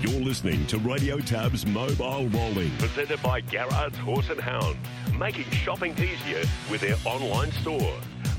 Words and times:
You're 0.00 0.20
listening 0.20 0.64
to 0.66 0.78
Radio 0.78 1.18
TAB's 1.18 1.66
Mobile 1.66 2.28
Rolling, 2.28 2.70
presented 2.78 3.20
by 3.20 3.40
Garrard's 3.40 3.98
Horse 3.98 4.30
and 4.30 4.40
Hound, 4.40 4.76
making 5.18 5.50
shopping 5.50 5.92
easier 5.94 6.44
with 6.70 6.82
their 6.82 6.94
online 7.04 7.50
store. 7.50 7.92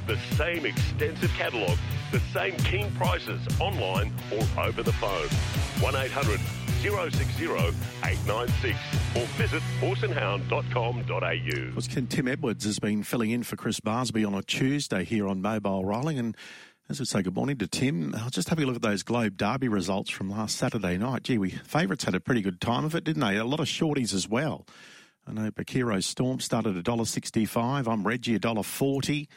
The 0.07 0.17
same 0.37 0.65
extensive 0.65 1.29
catalogue, 1.31 1.77
the 2.13 2.21
same 2.33 2.55
keen 2.59 2.89
prices 2.91 3.41
online 3.59 4.13
or 4.31 4.47
over 4.63 4.83
the 4.83 4.93
phone. 4.93 5.27
1800 5.83 6.39
060 6.81 7.45
896 7.45 8.79
or 9.17 9.25
visit 9.35 9.61
horseandhound.com.au. 9.81 11.75
Was 11.75 11.87
Tim 11.87 12.29
Edwards 12.29 12.63
has 12.63 12.79
been 12.79 13.03
filling 13.03 13.31
in 13.31 13.43
for 13.43 13.57
Chris 13.57 13.81
Barsby 13.81 14.25
on 14.25 14.33
a 14.33 14.41
Tuesday 14.41 15.03
here 15.03 15.27
on 15.27 15.41
Mobile 15.41 15.83
Rolling 15.83 16.17
and 16.17 16.37
as 16.89 16.99
I 16.99 17.03
say 17.03 17.21
good 17.21 17.35
morning 17.35 17.57
to 17.57 17.67
Tim, 17.67 18.15
I'll 18.17 18.31
just 18.31 18.49
having 18.49 18.63
a 18.63 18.67
look 18.67 18.77
at 18.77 18.81
those 18.81 19.03
Globe 19.03 19.37
Derby 19.37 19.67
results 19.67 20.09
from 20.09 20.31
last 20.31 20.57
Saturday 20.57 20.97
night. 20.97 21.21
Gee, 21.21 21.37
we 21.37 21.51
favourites 21.51 22.03
had 22.03 22.15
a 22.15 22.19
pretty 22.19 22.41
good 22.41 22.59
time 22.59 22.83
of 22.83 22.95
it, 22.95 23.03
didn't 23.03 23.21
they? 23.21 23.37
A 23.37 23.45
lot 23.45 23.59
of 23.59 23.67
shorties 23.67 24.11
as 24.11 24.27
well. 24.27 24.65
I 25.27 25.33
know 25.33 25.51
Bakiro 25.51 26.03
Storm 26.03 26.39
started 26.39 26.75
at 26.75 26.83
$1.65. 26.83 27.87
I'm 27.87 28.07
Reggie, 28.07 28.39
$1.40. 28.39 29.27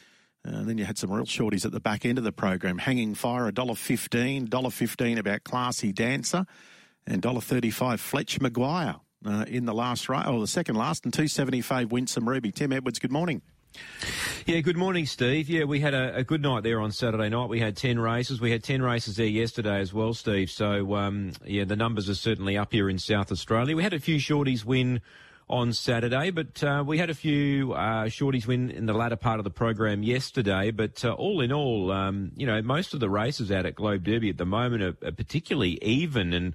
And 0.44 0.56
uh, 0.56 0.62
then 0.62 0.78
you 0.78 0.86
had 0.86 0.96
some 0.96 1.12
real 1.12 1.26
shorties 1.26 1.66
at 1.66 1.72
the 1.72 1.80
back 1.80 2.06
end 2.06 2.16
of 2.16 2.24
the 2.24 2.32
program. 2.32 2.78
Hanging 2.78 3.14
Fire, 3.14 3.52
$1.15. 3.52 4.48
$1.15 4.48 5.18
about 5.18 5.44
Classy 5.44 5.92
Dancer. 5.92 6.46
And 7.06 7.20
$1.35 7.20 7.98
Fletch 7.98 8.40
Maguire 8.40 8.96
uh, 9.26 9.44
in 9.46 9.66
the 9.66 9.74
last 9.74 10.08
race, 10.08 10.26
or 10.26 10.40
the 10.40 10.46
second 10.46 10.76
last, 10.76 11.04
and 11.04 11.12
275 11.12 11.92
Winsome 11.92 12.26
Ruby. 12.26 12.50
Tim 12.50 12.72
Edwards, 12.72 12.98
good 12.98 13.12
morning. 13.12 13.42
Yeah, 14.46 14.60
good 14.60 14.76
morning, 14.76 15.06
Steve. 15.06 15.48
Yeah, 15.48 15.64
we 15.64 15.80
had 15.80 15.94
a, 15.94 16.16
a, 16.16 16.24
good 16.24 16.42
night 16.42 16.62
there 16.62 16.80
on 16.80 16.90
Saturday 16.92 17.28
night. 17.28 17.48
We 17.48 17.60
had 17.60 17.76
10 17.76 17.98
races. 17.98 18.40
We 18.40 18.50
had 18.50 18.64
10 18.64 18.82
races 18.82 19.16
there 19.16 19.26
yesterday 19.26 19.80
as 19.80 19.92
well, 19.94 20.14
Steve. 20.14 20.50
So, 20.50 20.96
um, 20.96 21.32
yeah, 21.44 21.64
the 21.64 21.76
numbers 21.76 22.08
are 22.08 22.14
certainly 22.14 22.58
up 22.58 22.72
here 22.72 22.90
in 22.90 22.98
South 22.98 23.30
Australia. 23.30 23.76
We 23.76 23.82
had 23.82 23.94
a 23.94 24.00
few 24.00 24.16
shorties 24.16 24.64
win 24.64 25.00
on 25.48 25.72
Saturday, 25.72 26.30
but 26.30 26.62
uh, 26.64 26.82
we 26.86 26.98
had 26.98 27.10
a 27.10 27.14
few 27.14 27.72
uh, 27.74 28.06
shorties 28.06 28.46
win 28.46 28.70
in 28.70 28.86
the 28.86 28.94
latter 28.94 29.16
part 29.16 29.38
of 29.38 29.44
the 29.44 29.50
program 29.50 30.02
yesterday. 30.02 30.70
But 30.70 31.04
uh, 31.04 31.12
all 31.12 31.40
in 31.40 31.52
all, 31.52 31.92
um, 31.92 32.32
you 32.36 32.46
know, 32.46 32.60
most 32.62 32.94
of 32.94 33.00
the 33.00 33.10
races 33.10 33.52
out 33.52 33.66
at 33.66 33.74
Globe 33.74 34.04
Derby 34.04 34.30
at 34.30 34.38
the 34.38 34.46
moment 34.46 34.82
are, 34.82 35.06
are 35.06 35.12
particularly 35.12 35.78
even 35.82 36.32
and 36.32 36.54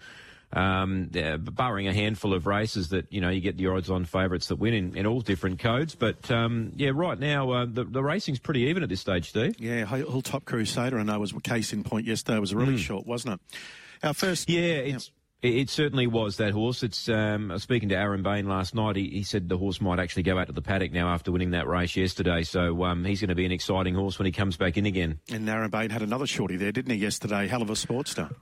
um, 0.53 1.09
barring 1.11 1.87
a 1.87 1.93
handful 1.93 2.33
of 2.33 2.47
races 2.47 2.89
that 2.89 3.11
you 3.11 3.19
know 3.19 3.29
you 3.29 3.41
get 3.41 3.57
the 3.57 3.67
odds-on 3.67 4.05
favourites 4.05 4.47
that 4.47 4.55
win 4.55 4.73
in, 4.73 4.95
in, 4.95 5.05
all 5.05 5.21
different 5.21 5.59
codes. 5.59 5.93
But 5.95 6.31
um, 6.31 6.71
yeah, 6.75 6.91
right 6.93 7.19
now 7.19 7.51
uh, 7.51 7.65
the 7.65 7.83
the 7.83 8.03
racing's 8.03 8.39
pretty 8.39 8.61
even 8.61 8.83
at 8.83 8.89
this 8.89 9.01
stage, 9.01 9.29
Steve. 9.29 9.55
Yeah, 9.59 9.85
Hilltop 9.85 10.45
Crusader 10.45 10.99
I 10.99 11.03
know 11.03 11.19
was 11.19 11.33
a 11.33 11.39
case 11.41 11.73
in 11.73 11.83
point 11.83 12.07
yesterday. 12.07 12.37
It 12.37 12.41
was 12.41 12.55
really 12.55 12.75
mm. 12.75 12.79
short, 12.79 13.05
wasn't 13.05 13.35
it? 13.35 13.57
Our 14.03 14.13
first, 14.13 14.49
yeah, 14.49 14.61
it's. 14.61 15.11
It 15.43 15.69
certainly 15.69 16.07
was 16.07 16.37
that 16.37 16.51
horse. 16.51 16.81
It's 16.81 17.07
um, 17.09 17.51
I 17.51 17.55
was 17.55 17.63
speaking 17.63 17.89
to 17.89 17.95
Aaron 17.95 18.23
Bain 18.23 18.47
last 18.47 18.73
night. 18.73 18.95
He, 18.95 19.07
he, 19.09 19.23
said 19.23 19.47
the 19.47 19.57
horse 19.57 19.79
might 19.79 19.99
actually 19.99 20.23
go 20.23 20.39
out 20.39 20.47
to 20.47 20.51
the 20.53 20.63
paddock 20.63 20.91
now 20.91 21.09
after 21.09 21.31
winning 21.31 21.51
that 21.51 21.67
race 21.67 21.95
yesterday. 21.95 22.41
So 22.41 22.83
um, 22.85 23.05
he's 23.05 23.21
going 23.21 23.29
to 23.29 23.35
be 23.35 23.45
an 23.45 23.51
exciting 23.51 23.93
horse 23.93 24.17
when 24.17 24.25
he 24.25 24.31
comes 24.31 24.57
back 24.57 24.77
in 24.77 24.87
again. 24.87 25.19
And 25.31 25.47
Aaron 25.47 25.69
Bain 25.69 25.91
had 25.91 26.01
another 26.01 26.25
shorty 26.25 26.57
there, 26.57 26.71
didn't 26.71 26.91
he? 26.91 26.97
Yesterday, 26.97 27.45
hell 27.45 27.61
of 27.61 27.69
a 27.69 27.73
sportster. 27.73 28.33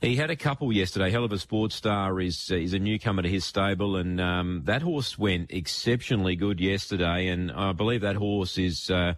He 0.00 0.16
had 0.16 0.30
a 0.30 0.36
couple 0.36 0.72
yesterday. 0.72 1.10
Hell 1.10 1.24
of 1.24 1.32
a 1.32 1.38
sports 1.38 1.74
star 1.74 2.18
is 2.20 2.50
uh, 2.50 2.56
is 2.56 2.72
a 2.72 2.78
newcomer 2.78 3.20
to 3.20 3.28
his 3.28 3.44
stable, 3.44 3.96
and 3.96 4.18
um, 4.18 4.62
that 4.64 4.80
horse 4.80 5.18
went 5.18 5.50
exceptionally 5.50 6.36
good 6.36 6.58
yesterday. 6.58 7.28
And 7.28 7.52
I 7.52 7.72
believe 7.72 8.00
that 8.00 8.16
horse 8.16 8.56
is. 8.56 8.90
Uh, 8.90 9.14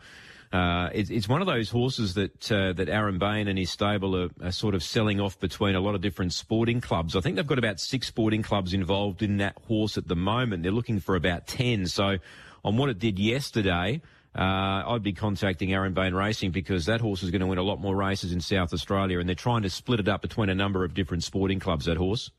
uh, 0.52 0.90
it's, 0.92 1.08
it's 1.08 1.26
one 1.26 1.40
of 1.40 1.46
those 1.46 1.70
horses 1.70 2.12
that 2.14 2.50
uh, 2.50 2.72
that 2.72 2.88
Aaron 2.88 3.18
Bain 3.18 3.46
and 3.46 3.58
his 3.58 3.70
stable 3.70 4.16
are, 4.16 4.28
are, 4.42 4.50
sort 4.50 4.74
of 4.74 4.82
selling 4.82 5.18
off 5.18 5.38
between 5.40 5.76
a 5.76 5.80
lot 5.80 5.94
of 5.94 6.02
different 6.02 6.32
sporting 6.34 6.80
clubs. 6.80 7.16
I 7.16 7.20
think 7.20 7.36
they've 7.36 7.46
got 7.46 7.58
about 7.58 7.80
six 7.80 8.08
sporting 8.08 8.42
clubs 8.42 8.74
involved 8.74 9.22
in 9.22 9.38
that 9.38 9.56
horse 9.66 9.96
at 9.96 10.08
the 10.08 10.16
moment. 10.16 10.62
They're 10.62 10.72
looking 10.72 11.00
for 11.00 11.14
about 11.14 11.46
ten. 11.46 11.86
So, 11.86 12.18
on 12.64 12.76
what 12.76 12.90
it 12.90 12.98
did 12.98 13.18
yesterday, 13.18 14.02
uh, 14.34 14.88
I'd 14.88 15.02
be 15.02 15.12
contacting 15.12 15.72
Aaron 15.72 15.92
Bain 15.92 16.14
Racing 16.14 16.52
because 16.52 16.86
that 16.86 17.00
horse 17.00 17.22
is 17.22 17.30
going 17.30 17.40
to 17.40 17.46
win 17.46 17.58
a 17.58 17.62
lot 17.62 17.80
more 17.80 17.94
races 17.94 18.32
in 18.32 18.40
South 18.40 18.72
Australia, 18.72 19.18
and 19.18 19.28
they're 19.28 19.34
trying 19.34 19.62
to 19.62 19.70
split 19.70 20.00
it 20.00 20.08
up 20.08 20.22
between 20.22 20.48
a 20.48 20.54
number 20.54 20.84
of 20.84 20.94
different 20.94 21.22
sporting 21.22 21.60
clubs. 21.60 21.84
That 21.84 21.98
horse. 21.98 22.30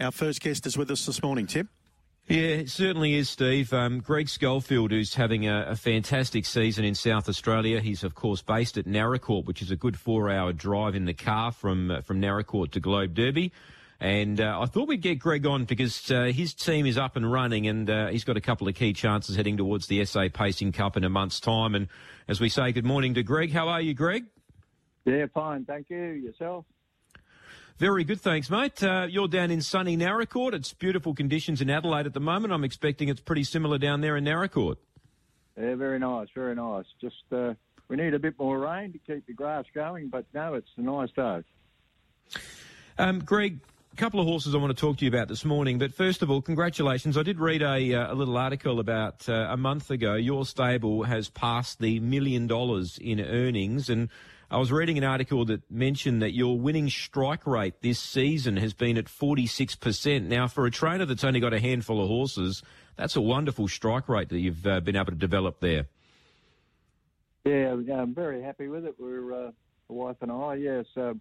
Our 0.00 0.12
first 0.12 0.40
guest 0.40 0.66
is 0.66 0.78
with 0.78 0.90
us 0.90 1.04
this 1.04 1.22
morning, 1.22 1.46
Tim. 1.46 1.68
Yeah, 2.28 2.40
it 2.40 2.70
certainly 2.70 3.14
is, 3.14 3.30
Steve. 3.30 3.72
Um, 3.72 4.00
Greg 4.00 4.28
Scholefield, 4.28 4.90
who's 4.90 5.14
having 5.14 5.48
a, 5.48 5.68
a, 5.68 5.76
fantastic 5.76 6.44
season 6.44 6.84
in 6.84 6.94
South 6.94 7.26
Australia. 7.26 7.80
He's, 7.80 8.04
of 8.04 8.14
course, 8.14 8.42
based 8.42 8.76
at 8.76 8.84
Naracoorte, 8.84 9.46
which 9.46 9.62
is 9.62 9.70
a 9.70 9.76
good 9.76 9.98
four-hour 9.98 10.52
drive 10.52 10.94
in 10.94 11.06
the 11.06 11.14
car 11.14 11.52
from 11.52 11.90
uh, 11.90 12.02
from 12.02 12.20
Naracoorte 12.20 12.72
to 12.72 12.80
Globe 12.80 13.14
Derby. 13.14 13.50
And 14.00 14.40
uh, 14.40 14.60
I 14.60 14.66
thought 14.66 14.86
we'd 14.86 15.00
get 15.00 15.18
Greg 15.18 15.44
on 15.44 15.64
because 15.64 16.10
uh, 16.10 16.24
his 16.26 16.54
team 16.54 16.86
is 16.86 16.96
up 16.96 17.16
and 17.16 17.30
running 17.30 17.66
and 17.66 17.90
uh, 17.90 18.06
he's 18.08 18.22
got 18.22 18.36
a 18.36 18.40
couple 18.40 18.68
of 18.68 18.76
key 18.76 18.92
chances 18.92 19.34
heading 19.34 19.56
towards 19.56 19.88
the 19.88 20.04
SA 20.04 20.28
Pacing 20.32 20.70
Cup 20.70 20.96
in 20.96 21.02
a 21.02 21.08
month's 21.08 21.40
time. 21.40 21.74
And 21.74 21.88
as 22.28 22.40
we 22.40 22.48
say, 22.48 22.70
good 22.70 22.84
morning 22.84 23.14
to 23.14 23.24
Greg. 23.24 23.52
How 23.52 23.68
are 23.68 23.80
you, 23.80 23.94
Greg? 23.94 24.26
Yeah, 25.04 25.26
fine. 25.34 25.64
Thank 25.64 25.90
you. 25.90 25.98
Yourself? 25.98 26.64
Very 27.78 28.04
good, 28.04 28.20
thanks, 28.20 28.50
mate. 28.50 28.82
Uh, 28.82 29.06
you're 29.08 29.28
down 29.28 29.50
in 29.50 29.62
sunny 29.62 29.96
Naracoorte. 29.96 30.54
It's 30.54 30.72
beautiful 30.72 31.14
conditions 31.14 31.60
in 31.60 31.70
Adelaide 31.70 32.06
at 32.06 32.12
the 32.12 32.20
moment. 32.20 32.52
I'm 32.52 32.64
expecting 32.64 33.08
it's 33.08 33.20
pretty 33.20 33.44
similar 33.44 33.78
down 33.78 34.00
there 34.00 34.16
in 34.16 34.24
Naracoorte. 34.24 34.78
Yeah, 35.56 35.76
very 35.76 35.98
nice, 35.98 36.28
very 36.34 36.56
nice. 36.56 36.86
Just 37.00 37.22
uh, 37.32 37.54
we 37.88 37.96
need 37.96 38.14
a 38.14 38.18
bit 38.18 38.38
more 38.38 38.58
rain 38.58 38.92
to 38.92 38.98
keep 38.98 39.26
the 39.26 39.32
grass 39.32 39.64
going, 39.74 40.08
but 40.08 40.24
no, 40.34 40.54
it's 40.54 40.70
a 40.76 40.82
nice 40.82 41.10
day. 41.12 41.42
Um, 42.98 43.20
Greg, 43.20 43.60
couple 43.98 44.20
of 44.20 44.26
horses 44.26 44.54
I 44.54 44.58
want 44.58 44.74
to 44.74 44.80
talk 44.80 44.98
to 44.98 45.04
you 45.04 45.10
about 45.10 45.26
this 45.26 45.44
morning. 45.44 45.76
But 45.76 45.92
first 45.92 46.22
of 46.22 46.30
all, 46.30 46.40
congratulations. 46.40 47.18
I 47.18 47.24
did 47.24 47.40
read 47.40 47.62
a, 47.62 47.94
uh, 47.94 48.12
a 48.12 48.14
little 48.14 48.36
article 48.36 48.78
about 48.78 49.28
uh, 49.28 49.48
a 49.50 49.56
month 49.56 49.90
ago. 49.90 50.14
Your 50.14 50.46
stable 50.46 51.02
has 51.02 51.28
passed 51.28 51.80
the 51.80 51.98
million 51.98 52.46
dollars 52.46 52.96
in 52.98 53.20
earnings. 53.20 53.90
And 53.90 54.08
I 54.52 54.58
was 54.58 54.70
reading 54.70 54.98
an 54.98 55.04
article 55.04 55.44
that 55.46 55.68
mentioned 55.68 56.22
that 56.22 56.32
your 56.32 56.56
winning 56.56 56.88
strike 56.88 57.44
rate 57.44 57.82
this 57.82 57.98
season 57.98 58.56
has 58.58 58.72
been 58.72 58.96
at 58.96 59.06
46%. 59.06 60.26
Now, 60.26 60.46
for 60.46 60.64
a 60.64 60.70
trainer 60.70 61.04
that's 61.04 61.24
only 61.24 61.40
got 61.40 61.52
a 61.52 61.58
handful 61.58 62.00
of 62.00 62.06
horses, 62.06 62.62
that's 62.94 63.16
a 63.16 63.20
wonderful 63.20 63.66
strike 63.66 64.08
rate 64.08 64.28
that 64.28 64.38
you've 64.38 64.64
uh, 64.64 64.78
been 64.78 64.94
able 64.94 65.06
to 65.06 65.18
develop 65.18 65.58
there. 65.58 65.86
Yeah, 67.44 67.72
I'm 67.72 68.14
very 68.14 68.42
happy 68.42 68.68
with 68.68 68.84
it. 68.84 68.94
We're, 68.96 69.48
uh, 69.48 69.50
the 69.88 69.92
wife 69.92 70.18
and 70.20 70.30
I, 70.30 70.54
yes. 70.54 70.86
Uh, 70.96 71.14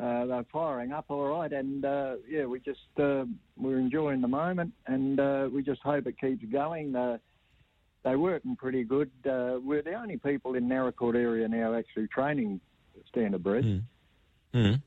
uh, 0.00 0.26
they're 0.26 0.46
firing 0.52 0.92
up 0.92 1.06
all 1.08 1.28
right, 1.28 1.52
and 1.52 1.84
uh, 1.84 2.16
yeah, 2.28 2.44
we 2.44 2.58
just 2.60 2.80
uh, 2.98 3.24
we're 3.56 3.78
enjoying 3.78 4.20
the 4.20 4.28
moment, 4.28 4.72
and 4.86 5.20
uh, 5.20 5.48
we 5.52 5.62
just 5.62 5.80
hope 5.82 6.06
it 6.06 6.18
keeps 6.20 6.44
going. 6.46 6.96
Uh, 6.96 7.18
they're 8.02 8.18
working 8.18 8.56
pretty 8.56 8.84
good. 8.84 9.10
Uh, 9.24 9.58
we're 9.62 9.82
the 9.82 9.94
only 9.94 10.16
people 10.16 10.56
in 10.56 10.68
Naracoorte 10.68 11.16
area 11.16 11.48
now 11.48 11.74
actually 11.74 12.08
training 12.08 12.60
standardbred. 13.14 13.64
Mm. 13.64 13.82
Mm. 14.54 14.82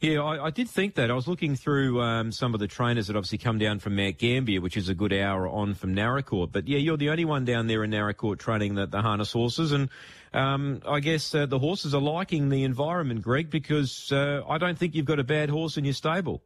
Yeah, 0.00 0.20
I, 0.20 0.46
I, 0.46 0.50
did 0.50 0.68
think 0.68 0.96
that. 0.96 1.10
I 1.10 1.14
was 1.14 1.26
looking 1.26 1.56
through 1.56 2.02
um, 2.02 2.30
some 2.30 2.52
of 2.52 2.60
the 2.60 2.66
trainers 2.66 3.06
that 3.06 3.16
obviously 3.16 3.38
come 3.38 3.58
down 3.58 3.78
from 3.78 3.96
Mount 3.96 4.18
Gambier, 4.18 4.60
which 4.60 4.76
is 4.76 4.88
a 4.88 4.94
good 4.94 5.12
hour 5.12 5.48
on 5.48 5.74
from 5.74 5.94
Naracoorte. 5.94 6.52
But 6.52 6.68
yeah, 6.68 6.78
you're 6.78 6.96
the 6.96 7.10
only 7.10 7.24
one 7.24 7.44
down 7.44 7.68
there 7.68 7.82
in 7.84 7.90
Naracoorte 7.90 8.38
training 8.38 8.74
the, 8.74 8.86
the 8.86 9.00
harness 9.00 9.32
horses. 9.32 9.72
And 9.72 9.88
um, 10.34 10.82
I 10.86 11.00
guess 11.00 11.34
uh, 11.34 11.46
the 11.46 11.58
horses 11.58 11.94
are 11.94 12.00
liking 12.00 12.50
the 12.50 12.64
environment, 12.64 13.22
Greg, 13.22 13.48
because 13.48 14.12
uh, 14.12 14.42
I 14.48 14.58
don't 14.58 14.76
think 14.78 14.94
you've 14.94 15.06
got 15.06 15.20
a 15.20 15.24
bad 15.24 15.48
horse 15.48 15.78
in 15.78 15.84
your 15.84 15.94
stable. 15.94 16.42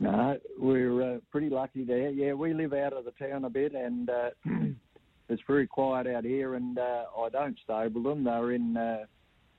No, 0.00 0.38
we're 0.56 1.16
uh, 1.16 1.18
pretty 1.30 1.48
lucky 1.48 1.84
there. 1.84 2.10
Yeah, 2.10 2.34
we 2.34 2.52
live 2.52 2.72
out 2.72 2.92
of 2.92 3.04
the 3.04 3.10
town 3.12 3.44
a 3.44 3.50
bit, 3.50 3.74
and 3.74 4.08
uh, 4.10 4.30
it's 5.28 5.42
very 5.46 5.66
quiet 5.66 6.06
out 6.06 6.24
here. 6.24 6.54
And 6.54 6.78
uh, 6.78 7.04
I 7.18 7.28
don't 7.30 7.58
stable 7.58 8.02
them; 8.02 8.22
they're 8.22 8.52
in 8.52 8.76
uh, 8.76 9.06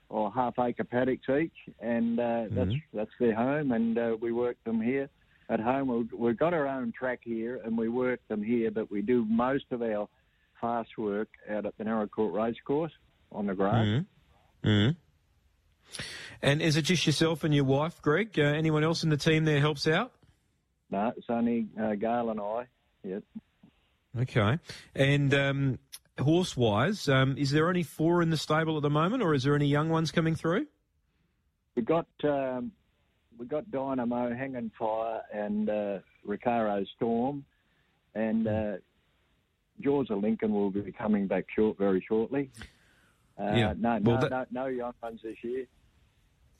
or 0.09 0.31
half 0.31 0.57
acre 0.59 0.83
paddocks 0.83 1.29
each, 1.29 1.73
and 1.79 2.19
uh, 2.19 2.23
mm-hmm. 2.23 2.55
that's 2.55 2.75
that's 2.93 3.11
their 3.19 3.35
home, 3.35 3.71
and 3.71 3.97
uh, 3.97 4.17
we 4.19 4.31
work 4.31 4.57
them 4.65 4.81
here 4.81 5.09
at 5.49 5.59
home. 5.59 5.87
We've, 5.87 6.19
we've 6.19 6.37
got 6.37 6.53
our 6.53 6.67
own 6.67 6.91
track 6.91 7.19
here, 7.23 7.59
and 7.63 7.77
we 7.77 7.89
work 7.89 8.19
them 8.27 8.43
here, 8.43 8.71
but 8.71 8.91
we 8.91 9.01
do 9.01 9.25
most 9.25 9.65
of 9.71 9.81
our 9.81 10.07
fast 10.59 10.97
work 10.97 11.29
out 11.49 11.65
at 11.65 11.77
the 11.77 11.83
Naracoorte 11.83 12.33
Racecourse 12.33 12.91
on 13.31 13.47
the 13.47 13.55
grass. 13.55 13.85
Mm-hmm. 13.85 14.69
Mm-hmm. 14.69 16.01
And 16.41 16.61
is 16.61 16.77
it 16.77 16.83
just 16.83 17.05
yourself 17.05 17.43
and 17.43 17.53
your 17.53 17.65
wife, 17.65 18.01
Greg? 18.01 18.37
Uh, 18.37 18.43
anyone 18.43 18.83
else 18.83 19.03
in 19.03 19.09
the 19.09 19.17
team 19.17 19.45
there 19.45 19.59
helps 19.59 19.87
out? 19.87 20.11
No, 20.91 21.11
it's 21.15 21.29
only 21.29 21.67
uh, 21.79 21.95
Gail 21.95 22.29
and 22.29 22.39
I. 22.39 22.65
Yep. 23.03 23.23
Okay. 24.21 24.57
And 24.95 25.33
um, 25.33 25.79
horse 26.19 26.55
wise, 26.55 27.07
um, 27.09 27.37
is 27.37 27.51
there 27.51 27.67
only 27.67 27.83
four 27.83 28.21
in 28.21 28.29
the 28.29 28.37
stable 28.37 28.77
at 28.77 28.83
the 28.83 28.89
moment, 28.89 29.23
or 29.23 29.33
is 29.33 29.43
there 29.43 29.55
any 29.55 29.67
young 29.67 29.89
ones 29.89 30.11
coming 30.11 30.35
through? 30.35 30.67
We 31.75 31.83
got 31.83 32.07
um, 32.23 32.71
we 33.37 33.45
got 33.45 33.69
Dynamo, 33.71 34.33
Hanging 34.33 34.71
Fire, 34.77 35.21
and 35.33 35.69
uh, 35.69 35.99
Recaro 36.27 36.85
Storm, 36.95 37.45
and 38.15 38.47
uh, 38.47 38.73
Georgia 39.81 40.15
Lincoln 40.15 40.53
will 40.53 40.71
be 40.71 40.91
coming 40.91 41.27
back 41.27 41.45
short 41.55 41.77
very 41.77 42.03
shortly. 42.07 42.49
Uh, 43.39 43.53
yeah. 43.53 43.73
No, 43.77 43.97
no, 43.99 44.19
that... 44.19 44.31
no, 44.31 44.45
no 44.51 44.65
young 44.67 44.93
ones 45.01 45.21
this 45.23 45.37
year. 45.41 45.65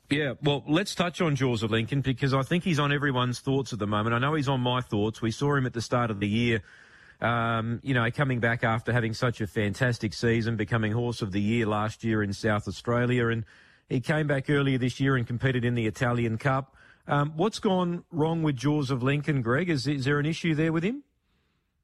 Yeah, 0.08 0.34
well, 0.42 0.64
let's 0.66 0.96
touch 0.96 1.20
on 1.20 1.36
Jaws 1.36 1.62
of 1.62 1.70
Lincoln 1.70 2.00
because 2.00 2.34
I 2.34 2.42
think 2.42 2.64
he's 2.64 2.80
on 2.80 2.92
everyone's 2.92 3.38
thoughts 3.38 3.72
at 3.72 3.78
the 3.78 3.86
moment. 3.86 4.12
I 4.14 4.18
know 4.18 4.34
he's 4.34 4.48
on 4.48 4.60
my 4.60 4.80
thoughts. 4.80 5.22
We 5.22 5.30
saw 5.30 5.54
him 5.54 5.66
at 5.66 5.72
the 5.72 5.80
start 5.80 6.10
of 6.10 6.18
the 6.18 6.26
year, 6.26 6.62
um, 7.20 7.80
you 7.82 7.94
know, 7.94 8.10
coming 8.10 8.40
back 8.40 8.64
after 8.64 8.92
having 8.92 9.14
such 9.14 9.40
a 9.40 9.46
fantastic 9.46 10.12
season, 10.14 10.56
becoming 10.56 10.92
Horse 10.92 11.22
of 11.22 11.32
the 11.32 11.40
Year 11.40 11.66
last 11.66 12.04
year 12.04 12.22
in 12.22 12.32
South 12.32 12.66
Australia, 12.66 13.28
and 13.28 13.44
he 13.88 14.00
came 14.00 14.26
back 14.26 14.48
earlier 14.48 14.78
this 14.78 15.00
year 15.00 15.16
and 15.16 15.26
competed 15.26 15.64
in 15.64 15.74
the 15.74 15.86
Italian 15.86 16.38
Cup. 16.38 16.76
Um, 17.06 17.32
what's 17.36 17.58
gone 17.58 18.04
wrong 18.10 18.42
with 18.42 18.56
Jaws 18.56 18.90
of 18.90 19.02
Lincoln, 19.02 19.42
Greg? 19.42 19.68
Is, 19.68 19.86
is 19.86 20.04
there 20.04 20.18
an 20.18 20.26
issue 20.26 20.54
there 20.54 20.72
with 20.72 20.84
him? 20.84 21.02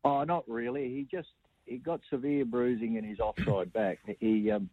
Oh, 0.05 0.23
not 0.25 0.45
really. 0.49 0.89
He 0.89 1.07
just 1.11 1.29
he 1.65 1.79
got 1.79 2.01
severe 2.09 2.45
bruising 2.45 2.95
in 2.95 3.05
his 3.05 3.19
offside 3.19 3.73
back. 3.73 3.99
He 4.21 4.51
um, 4.53 4.71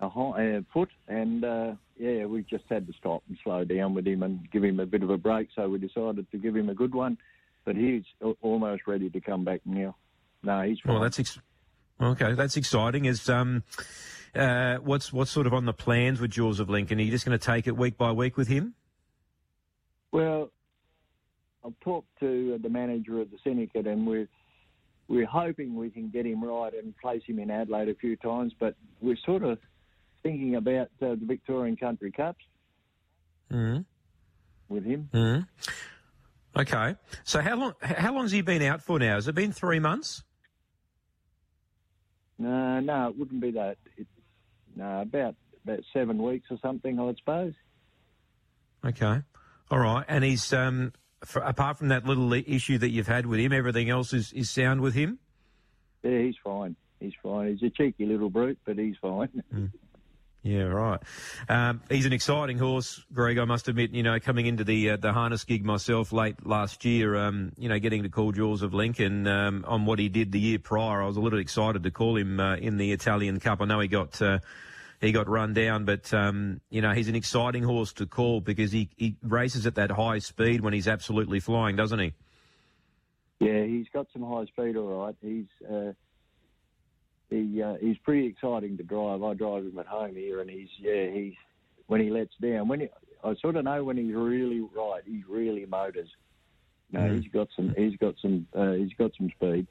a 0.00 0.08
high, 0.08 0.60
foot, 0.72 0.90
and 1.08 1.44
uh, 1.44 1.72
yeah, 1.98 2.24
we 2.24 2.42
just 2.42 2.64
had 2.68 2.86
to 2.86 2.92
stop 2.92 3.22
and 3.28 3.38
slow 3.42 3.64
down 3.64 3.94
with 3.94 4.06
him 4.06 4.22
and 4.22 4.48
give 4.50 4.62
him 4.64 4.80
a 4.80 4.86
bit 4.86 5.02
of 5.02 5.10
a 5.10 5.18
break. 5.18 5.48
So 5.54 5.68
we 5.68 5.78
decided 5.78 6.30
to 6.30 6.38
give 6.38 6.56
him 6.56 6.68
a 6.68 6.74
good 6.74 6.94
one, 6.94 7.18
but 7.64 7.76
he's 7.76 8.04
almost 8.40 8.82
ready 8.86 9.10
to 9.10 9.20
come 9.20 9.44
back 9.44 9.60
now. 9.64 9.96
No, 10.42 10.62
he's 10.62 10.80
fine. 10.80 10.94
Well, 10.94 11.02
that's 11.02 11.18
ex- 11.18 11.38
okay. 12.00 12.34
That's 12.34 12.56
exciting. 12.56 13.06
Is 13.06 13.28
um, 13.28 13.62
uh, 14.34 14.76
what's 14.76 15.12
what's 15.12 15.30
sort 15.30 15.46
of 15.46 15.54
on 15.54 15.64
the 15.64 15.72
plans 15.72 16.20
with 16.20 16.30
Jaws 16.30 16.60
of 16.60 16.68
Lincoln? 16.68 16.98
Are 16.98 17.02
you 17.02 17.10
just 17.10 17.24
going 17.24 17.38
to 17.38 17.44
take 17.44 17.66
it 17.66 17.76
week 17.76 17.96
by 17.96 18.12
week 18.12 18.36
with 18.36 18.48
him? 18.48 18.74
Well, 20.12 20.50
I've 21.64 21.78
talked 21.80 22.08
to 22.20 22.58
the 22.62 22.68
manager 22.68 23.20
of 23.20 23.30
the 23.30 23.38
syndicate, 23.42 23.86
and 23.86 24.06
we're 24.06 24.28
we're 25.08 25.26
hoping 25.26 25.74
we 25.74 25.90
can 25.90 26.08
get 26.08 26.26
him 26.26 26.44
right 26.44 26.72
and 26.72 26.96
place 26.98 27.22
him 27.26 27.38
in 27.38 27.50
Adelaide 27.50 27.88
a 27.88 27.94
few 27.94 28.16
times, 28.16 28.52
but 28.58 28.74
we're 29.00 29.16
sort 29.24 29.42
of 29.42 29.58
thinking 30.22 30.56
about 30.56 30.88
uh, 31.02 31.10
the 31.10 31.26
Victorian 31.26 31.76
Country 31.76 32.10
Cups 32.10 32.44
mm-hmm. 33.52 33.82
with 34.68 34.84
him. 34.84 35.08
Mm-hmm. 35.12 35.70
Okay, 36.56 36.94
so 37.24 37.40
how 37.40 37.56
long 37.56 37.74
how 37.82 38.14
long 38.14 38.22
has 38.22 38.32
he 38.32 38.40
been 38.40 38.62
out 38.62 38.82
for 38.82 38.98
now? 38.98 39.16
Has 39.16 39.26
it 39.26 39.34
been 39.34 39.52
three 39.52 39.80
months? 39.80 40.22
No, 42.38 42.80
no, 42.80 43.08
it 43.08 43.18
wouldn't 43.18 43.40
be 43.40 43.52
that. 43.52 43.78
It, 43.96 44.06
no, 44.76 45.00
about 45.00 45.34
about 45.64 45.80
seven 45.92 46.22
weeks 46.22 46.46
or 46.50 46.58
something, 46.62 47.00
I 47.00 47.12
suppose. 47.18 47.54
Okay, 48.84 49.22
all 49.70 49.78
right, 49.78 50.04
and 50.08 50.22
he's 50.22 50.52
um, 50.52 50.92
for, 51.24 51.42
apart 51.42 51.78
from 51.78 51.88
that 51.88 52.04
little 52.04 52.32
issue 52.32 52.78
that 52.78 52.90
you've 52.90 53.08
had 53.08 53.26
with 53.26 53.40
him, 53.40 53.52
everything 53.52 53.90
else 53.90 54.12
is, 54.12 54.32
is 54.32 54.50
sound 54.50 54.80
with 54.80 54.94
him. 54.94 55.18
Yeah, 56.02 56.18
he's 56.18 56.36
fine. 56.42 56.76
He's 57.00 57.14
fine. 57.22 57.56
He's 57.56 57.62
a 57.62 57.70
cheeky 57.70 58.06
little 58.06 58.30
brute, 58.30 58.58
but 58.64 58.78
he's 58.78 58.96
fine. 59.00 59.42
Mm. 59.52 59.70
Yeah, 60.44 60.64
right. 60.64 61.00
Um, 61.48 61.80
he's 61.88 62.04
an 62.04 62.12
exciting 62.12 62.58
horse, 62.58 63.02
Greg. 63.14 63.38
I 63.38 63.46
must 63.46 63.66
admit. 63.66 63.92
You 63.92 64.02
know, 64.02 64.20
coming 64.20 64.44
into 64.44 64.62
the 64.62 64.90
uh, 64.90 64.96
the 64.98 65.10
harness 65.10 65.42
gig 65.44 65.64
myself 65.64 66.12
late 66.12 66.46
last 66.46 66.84
year, 66.84 67.16
um, 67.16 67.52
you 67.56 67.70
know, 67.70 67.78
getting 67.78 68.02
to 68.02 68.10
call 68.10 68.30
Jaws 68.30 68.60
of 68.60 68.74
Lincoln 68.74 69.26
um, 69.26 69.64
on 69.66 69.86
what 69.86 69.98
he 69.98 70.10
did 70.10 70.32
the 70.32 70.38
year 70.38 70.58
prior, 70.58 71.02
I 71.02 71.06
was 71.06 71.16
a 71.16 71.20
little 71.20 71.38
excited 71.38 71.82
to 71.82 71.90
call 71.90 72.18
him 72.18 72.40
uh, 72.40 72.56
in 72.56 72.76
the 72.76 72.92
Italian 72.92 73.40
Cup. 73.40 73.62
I 73.62 73.64
know 73.64 73.80
he 73.80 73.88
got 73.88 74.20
uh, 74.20 74.40
he 75.00 75.12
got 75.12 75.30
run 75.30 75.54
down, 75.54 75.86
but 75.86 76.12
um, 76.12 76.60
you 76.68 76.82
know, 76.82 76.92
he's 76.92 77.08
an 77.08 77.14
exciting 77.14 77.62
horse 77.62 77.94
to 77.94 78.04
call 78.04 78.42
because 78.42 78.70
he 78.70 78.90
he 78.96 79.16
races 79.22 79.66
at 79.66 79.76
that 79.76 79.92
high 79.92 80.18
speed 80.18 80.60
when 80.60 80.74
he's 80.74 80.88
absolutely 80.88 81.40
flying, 81.40 81.74
doesn't 81.74 81.98
he? 81.98 82.12
Yeah, 83.40 83.64
he's 83.64 83.88
got 83.94 84.08
some 84.12 84.22
high 84.22 84.44
speed, 84.44 84.76
all 84.76 85.04
right. 85.04 85.16
He's 85.22 85.46
uh, 85.66 85.92
he 87.30 87.62
uh, 87.62 87.74
he's 87.80 87.98
pretty 87.98 88.26
exciting 88.26 88.76
to 88.76 88.82
drive. 88.82 89.22
I 89.22 89.34
drive 89.34 89.64
him 89.64 89.78
at 89.78 89.86
home 89.86 90.14
here, 90.14 90.40
and 90.40 90.50
he's 90.50 90.68
yeah 90.78 91.10
he's 91.10 91.34
when 91.86 92.00
he 92.00 92.10
lets 92.10 92.34
down 92.40 92.68
when 92.68 92.80
he, 92.80 92.88
I 93.22 93.34
sort 93.40 93.56
of 93.56 93.64
know 93.64 93.84
when 93.84 93.96
he's 93.96 94.14
really 94.14 94.60
right. 94.60 95.02
He's 95.04 95.24
really 95.28 95.66
motors. 95.66 96.08
No, 96.92 97.00
mm. 97.00 97.22
he's 97.22 97.32
got 97.32 97.48
some. 97.56 97.74
He's 97.76 97.96
got 97.96 98.14
some. 98.20 98.46
Uh, 98.54 98.72
he's 98.72 98.92
got 98.98 99.12
some 99.16 99.30
speed. 99.30 99.66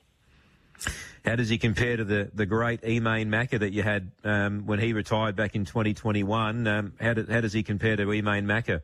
How 1.23 1.35
does 1.37 1.47
he 1.47 1.57
compare 1.57 1.95
to 1.95 2.03
the, 2.03 2.29
the 2.33 2.45
great 2.45 2.83
Emain 2.83 3.29
Macha 3.29 3.59
that 3.59 3.71
you 3.71 3.81
had 3.81 4.11
um, 4.25 4.65
when 4.65 4.79
he 4.79 4.91
retired 4.91 5.35
back 5.35 5.55
in 5.55 5.63
2021? 5.63 6.67
Um, 6.67 6.93
how, 6.99 7.13
do, 7.13 7.25
how 7.29 7.39
does 7.39 7.53
he 7.53 7.63
compare 7.63 7.95
to 7.95 8.11
Emain 8.11 8.45
Macha? 8.45 8.81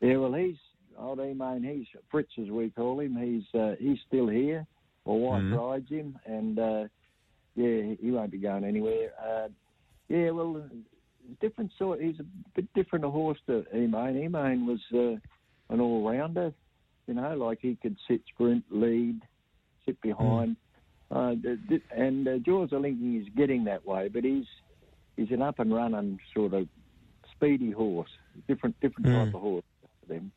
Yeah, 0.00 0.16
well, 0.16 0.34
he's 0.34 0.56
old 0.96 1.18
Emain. 1.18 1.64
He's 1.64 1.86
Fritz, 2.10 2.30
as 2.40 2.50
we 2.50 2.70
call 2.70 3.00
him. 3.00 3.16
He's 3.16 3.60
uh, 3.60 3.74
he's 3.80 3.98
still 4.06 4.28
here. 4.28 4.66
My 5.06 5.12
wife 5.12 5.42
mm. 5.42 5.56
rides 5.56 5.90
him, 5.90 6.18
and 6.24 6.58
uh, 6.58 6.84
yeah, 7.56 7.94
he 8.00 8.10
won't 8.10 8.30
be 8.30 8.38
going 8.38 8.64
anywhere. 8.64 9.10
Uh, 9.20 9.48
yeah, 10.08 10.30
well, 10.30 10.62
different 11.40 11.72
sort. 11.78 12.00
He's 12.00 12.20
a 12.20 12.24
bit 12.54 12.72
different 12.74 13.04
a 13.04 13.10
horse 13.10 13.38
to 13.46 13.64
Emain. 13.74 14.16
Emain 14.16 14.66
was 14.66 14.80
uh, 14.94 15.18
an 15.72 15.80
all 15.80 16.08
rounder. 16.08 16.52
You 17.06 17.14
know, 17.14 17.34
like 17.34 17.58
he 17.62 17.76
could 17.80 17.96
sit, 18.08 18.20
sprint, 18.32 18.64
lead, 18.70 19.20
sit 19.84 20.00
behind. 20.02 20.56
Mm. 21.10 21.40
Uh, 21.40 21.76
and 21.94 22.26
uh, 22.26 22.38
Jaws 22.38 22.70
Lincoln 22.72 23.20
is 23.20 23.28
getting 23.36 23.64
that 23.64 23.86
way, 23.86 24.08
but 24.08 24.24
he's 24.24 24.46
he's 25.16 25.30
an 25.30 25.40
up 25.40 25.60
and 25.60 25.72
running 25.72 26.18
sort 26.34 26.52
of 26.52 26.66
speedy 27.32 27.70
horse, 27.70 28.10
different 28.48 28.78
different 28.80 29.06
mm. 29.06 29.24
type 29.24 29.34
of 29.34 29.40
horse 29.40 29.64
for 29.80 30.12
them. 30.12 30.32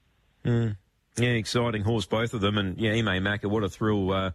Mm. 0.46 0.78
Yeah, 1.20 1.30
exciting 1.30 1.84
horse, 1.84 2.06
both 2.06 2.34
of 2.34 2.42
them, 2.42 2.58
and 2.58 2.78
yeah, 2.78 2.94
Emain 2.94 3.24
Macha, 3.24 3.50
what 3.50 3.64
a 3.64 3.70
thrill 3.70 4.12
uh, 4.12 4.32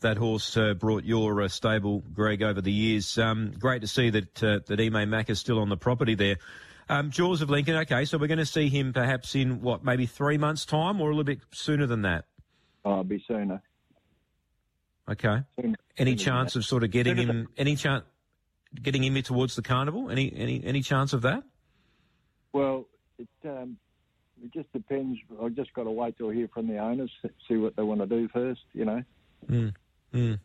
that 0.00 0.16
horse 0.16 0.56
uh, 0.56 0.74
brought 0.74 1.04
your 1.04 1.42
uh, 1.42 1.48
stable, 1.48 2.02
Greg, 2.14 2.42
over 2.42 2.60
the 2.60 2.72
years. 2.72 3.18
Um, 3.18 3.52
great 3.58 3.82
to 3.82 3.88
see 3.88 4.10
that 4.10 4.42
uh, 4.42 4.60
that 4.66 4.80
Emain 4.80 5.10
Macha 5.10 5.32
is 5.32 5.40
still 5.40 5.58
on 5.58 5.68
the 5.68 5.76
property 5.76 6.14
there. 6.14 6.36
Um, 6.88 7.10
Jaws 7.10 7.40
of 7.40 7.50
Lincoln, 7.50 7.76
okay, 7.76 8.04
so 8.04 8.18
we're 8.18 8.26
going 8.26 8.38
to 8.38 8.46
see 8.46 8.68
him 8.68 8.92
perhaps 8.92 9.34
in 9.34 9.60
what, 9.60 9.84
maybe 9.84 10.06
three 10.06 10.38
months' 10.38 10.64
time, 10.64 11.00
or 11.00 11.06
a 11.06 11.10
little 11.10 11.24
bit 11.24 11.40
sooner 11.52 11.86
than 11.86 12.02
that. 12.02 12.24
Oh, 12.84 12.92
it'll 12.92 13.04
be 13.04 13.22
sooner. 13.26 13.62
Okay. 15.08 15.42
Any 15.96 16.14
chance 16.14 16.56
of 16.56 16.64
sort 16.64 16.84
of 16.84 16.90
getting 16.90 17.16
him? 17.16 17.48
Any 17.56 17.76
chance 17.76 18.04
getting 18.74 19.02
him 19.02 19.20
towards 19.22 19.56
the 19.56 19.62
carnival? 19.62 20.10
Any 20.10 20.32
any 20.34 20.62
any 20.64 20.82
chance 20.82 21.12
of 21.12 21.22
that? 21.22 21.42
Well, 22.52 22.86
it 23.18 23.28
um, 23.44 23.76
it 24.42 24.52
just 24.52 24.72
depends. 24.72 25.18
I've 25.42 25.54
just 25.54 25.72
got 25.74 25.84
to 25.84 25.90
wait 25.90 26.16
till 26.16 26.30
I 26.30 26.34
hear 26.34 26.48
from 26.48 26.68
the 26.68 26.78
owners, 26.78 27.10
see 27.48 27.56
what 27.56 27.76
they 27.76 27.82
want 27.82 28.00
to 28.00 28.06
do 28.06 28.28
first. 28.28 28.62
You 28.72 28.84
know. 28.84 29.02
Mm. 29.48 29.74
Mm. 30.14 30.38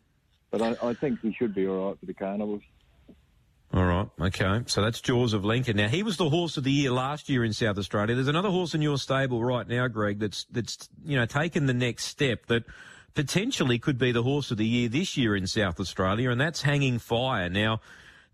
But 0.50 0.62
I, 0.62 0.88
I 0.88 0.94
think 0.94 1.20
he 1.20 1.34
should 1.34 1.54
be 1.54 1.66
all 1.66 1.88
right 1.88 2.00
for 2.00 2.06
the 2.06 2.14
carnivals. 2.14 2.62
All 3.74 3.84
right, 3.84 4.08
okay. 4.20 4.62
So 4.66 4.80
that's 4.80 5.00
Jaws 5.00 5.32
of 5.32 5.44
Lincoln. 5.44 5.76
Now 5.76 5.88
he 5.88 6.02
was 6.02 6.16
the 6.16 6.30
horse 6.30 6.56
of 6.56 6.64
the 6.64 6.70
year 6.70 6.90
last 6.90 7.28
year 7.28 7.44
in 7.44 7.52
South 7.52 7.76
Australia. 7.78 8.14
There's 8.14 8.28
another 8.28 8.48
horse 8.48 8.74
in 8.74 8.80
your 8.80 8.96
stable 8.96 9.44
right 9.44 9.66
now, 9.66 9.88
Greg. 9.88 10.20
That's 10.20 10.46
that's 10.50 10.88
you 11.04 11.16
know 11.16 11.26
taken 11.26 11.66
the 11.66 11.74
next 11.74 12.04
step 12.04 12.46
that 12.46 12.64
potentially 13.14 13.78
could 13.78 13.98
be 13.98 14.12
the 14.12 14.22
horse 14.22 14.50
of 14.50 14.58
the 14.58 14.66
year 14.66 14.88
this 14.88 15.16
year 15.16 15.34
in 15.34 15.46
South 15.46 15.80
Australia, 15.80 16.30
and 16.30 16.40
that's 16.40 16.62
Hanging 16.62 16.98
Fire. 16.98 17.50
Now, 17.50 17.80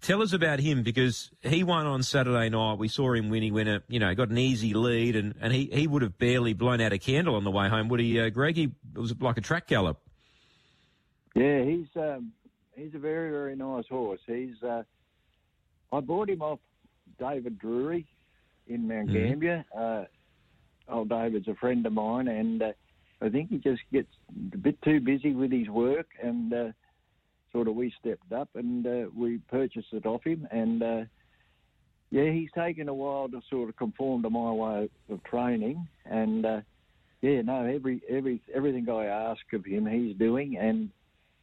tell 0.03 0.21
us 0.21 0.33
about 0.33 0.61
him 0.61 0.83
because 0.83 1.31
he 1.41 1.65
won 1.65 1.87
on 1.87 2.03
Saturday 2.03 2.51
night. 2.51 2.79
We 2.79 2.89
saw 2.89 3.15
him 3.15 3.31
win. 3.31 3.43
He 3.43 3.51
went 3.51 3.69
a, 3.69 3.83
you 3.89 3.99
know, 3.99 4.15
got 4.15 4.29
an 4.29 4.39
easy 4.39 4.75
lead, 4.75 5.17
and, 5.17 5.35
and 5.41 5.53
he, 5.53 5.71
he 5.73 5.87
would 5.87 6.03
have 6.03 6.19
barely 6.19 6.53
blown 6.53 6.81
out 6.81 6.93
a 6.93 6.99
candle 6.99 7.37
on 7.37 7.45
the 7.45 7.51
way 7.51 7.69
home, 7.69 7.89
would 7.89 8.01
he, 8.01 8.21
uh, 8.21 8.29
Greg? 8.29 8.57
He, 8.57 8.65
it 8.95 8.99
was 8.99 9.19
like 9.21 9.39
a 9.39 9.41
track 9.41 9.69
gallop. 9.69 10.01
Yeah, 11.35 11.63
he's 11.63 11.87
um, 11.97 12.33
he's 12.77 12.95
a 12.95 12.99
very 12.99 13.31
very 13.31 13.57
nice 13.57 13.87
horse. 13.89 14.21
He's 14.27 14.63
uh, 14.63 14.83
I 15.91 16.01
bought 16.01 16.29
him 16.29 16.43
off 16.43 16.59
David 17.19 17.59
Drury 17.59 18.07
in 18.67 18.87
Mount 18.87 19.09
mm-hmm. 19.09 19.29
Gambier. 19.29 19.65
Uh, 19.75 20.05
old 20.89 21.09
David's 21.09 21.49
a 21.49 21.55
friend 21.55 21.87
of 21.87 21.93
mine, 21.95 22.29
and 22.29 22.63
uh, 22.63 22.73
I 23.23 23.31
think 23.31 23.49
he 23.49 23.57
just 23.57 23.81
gets 23.91 24.11
a 24.53 24.59
bit 24.59 24.83
too 24.83 25.01
busy 25.01 25.33
with 25.33 25.53
his 25.53 25.69
work, 25.69 26.09
and 26.23 26.53
uh, 26.53 26.73
sort 27.53 27.69
of 27.69 27.75
we 27.75 27.93
stepped 28.01 28.33
up 28.33 28.49
and 28.55 28.87
uh, 28.87 29.05
we 29.17 29.39
purchased 29.49 29.93
it 29.93 30.07
off 30.07 30.25
him, 30.25 30.47
and 30.51 30.83
uh, 30.83 31.01
yeah, 32.11 32.31
he's 32.31 32.51
taken 32.55 32.89
a 32.89 32.95
while 32.95 33.29
to 33.29 33.41
sort 33.51 33.69
of 33.69 33.77
conform 33.77 34.23
to 34.23 34.31
my 34.31 34.51
way 34.51 34.89
of 35.11 35.23
training, 35.25 35.87
and 36.07 36.47
uh, 36.47 36.61
yeah, 37.21 37.43
no, 37.43 37.65
every 37.65 38.03
every 38.09 38.41
everything 38.55 38.89
I 38.89 39.07
ask 39.07 39.41
of 39.53 39.65
him, 39.65 39.87
he's 39.87 40.17
doing, 40.17 40.57
and 40.57 40.91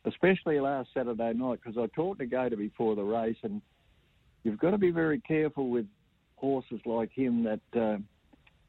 especially 0.05 0.59
last 0.59 0.89
Saturday 0.93 1.33
night 1.33 1.59
because 1.63 1.77
I 1.77 1.87
taught 1.95 2.19
Negota 2.19 2.57
before 2.57 2.95
the 2.95 3.03
race, 3.03 3.37
and 3.43 3.61
you've 4.43 4.59
got 4.59 4.71
to 4.71 4.77
be 4.77 4.91
very 4.91 5.19
careful 5.21 5.69
with 5.69 5.85
horses 6.35 6.79
like 6.85 7.11
him 7.11 7.43
that. 7.43 7.79
Uh, 7.79 7.97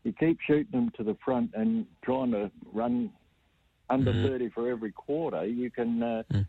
you 0.03 0.15
keep 0.19 0.39
shooting 0.47 0.71
them 0.73 0.91
to 0.97 1.05
the 1.05 1.15
front 1.23 1.51
and 1.55 1.85
trying 2.03 2.31
to 2.31 2.51
run 2.73 3.11
under 3.91 4.13
mm-hmm. 4.13 4.29
30 4.29 4.49
for 4.51 4.71
every 4.71 4.93
quarter, 4.93 5.45
you 5.45 5.71
can 5.71 6.03
uh, 6.03 6.23
mm. 6.33 6.47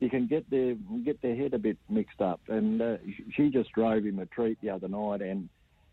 You 0.00 0.08
can 0.10 0.26
get 0.26 0.48
their 0.50 0.74
get 1.04 1.22
their 1.22 1.36
head 1.36 1.54
a 1.54 1.58
bit 1.58 1.76
mixed 1.88 2.20
up. 2.20 2.40
And 2.48 2.80
uh, 2.80 2.96
she 3.32 3.50
just 3.50 3.70
drove 3.72 4.04
him 4.04 4.18
a 4.18 4.26
treat 4.26 4.60
the 4.60 4.70
other 4.70 4.88
night, 4.88 5.20
and 5.20 5.48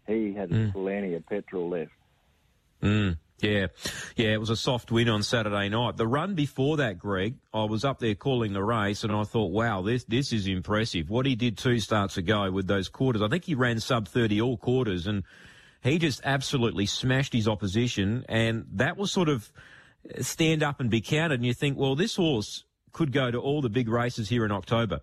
he 0.08 0.34
had 0.34 0.50
mm. 0.50 0.72
plenty 0.72 1.14
of 1.14 1.26
petrol 1.26 1.70
left. 1.70 1.92
Mm. 2.82 3.18
Yeah, 3.40 3.68
yeah, 4.16 4.30
it 4.30 4.40
was 4.40 4.50
a 4.50 4.56
soft 4.56 4.92
win 4.92 5.10
on 5.10 5.22
Saturday 5.22 5.70
night. 5.70 5.96
The 5.96 6.08
run 6.08 6.34
before 6.34 6.78
that, 6.78 6.98
Greg, 6.98 7.36
I 7.54 7.66
was 7.66 7.86
up 7.86 8.00
there 8.00 8.16
calling 8.16 8.54
the 8.54 8.64
race, 8.64 9.04
and 9.04 9.14
I 9.14 9.26
thought, 9.26 9.52
wow, 9.52 9.84
this 9.84 10.06
this 10.06 10.34
is 10.34 10.48
impressive. 10.48 11.12
What 11.12 11.28
he 11.28 11.36
did 11.36 11.56
two 11.56 11.80
starts 11.80 12.18
ago 12.18 12.50
with 12.50 12.66
those 12.66 12.90
quarters, 12.90 13.22
I 13.22 13.28
think 13.28 13.44
he 13.44 13.54
ran 13.54 13.80
sub 13.80 14.08
thirty 14.08 14.42
all 14.42 14.58
quarters, 14.58 15.06
and 15.06 15.24
he 15.84 16.00
just 16.00 16.22
absolutely 16.24 16.88
smashed 16.88 17.34
his 17.34 17.48
opposition, 17.48 18.26
and 18.28 18.66
that 18.74 18.98
was 18.98 19.12
sort 19.12 19.30
of 19.30 19.52
stand 20.22 20.64
up 20.64 20.80
and 20.80 20.90
be 20.90 21.02
counted. 21.02 21.36
And 21.36 21.46
you 21.46 21.54
think, 21.54 21.78
well, 21.78 21.96
this 21.96 22.16
horse 22.16 22.64
could 22.98 23.12
go 23.12 23.30
to 23.30 23.38
all 23.38 23.62
the 23.62 23.70
big 23.70 23.88
races 23.88 24.28
here 24.28 24.44
in 24.44 24.52
October. 24.52 25.00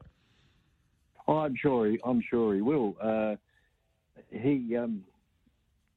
Oh, 1.29 1.39
I'm 1.39 1.55
sure. 1.55 1.89
He, 1.89 2.01
I'm 2.05 2.21
sure 2.29 2.53
he 2.53 2.61
will. 2.61 2.97
Uh, 3.01 3.37
he 4.33 4.77
um, 4.77 5.05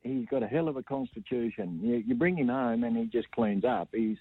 he's 0.03 0.27
got 0.27 0.43
a 0.43 0.47
hell 0.47 0.67
of 0.67 0.77
a 0.77 0.83
constitution. 0.83 1.79
You, 1.81 2.03
you, 2.05 2.13
bring 2.13 2.37
him 2.37 2.49
home 2.49 2.83
and 2.83 2.95
he 2.95 3.05
just 3.05 3.31
cleans 3.31 3.65
up. 3.65 3.89
He's, 3.91 4.17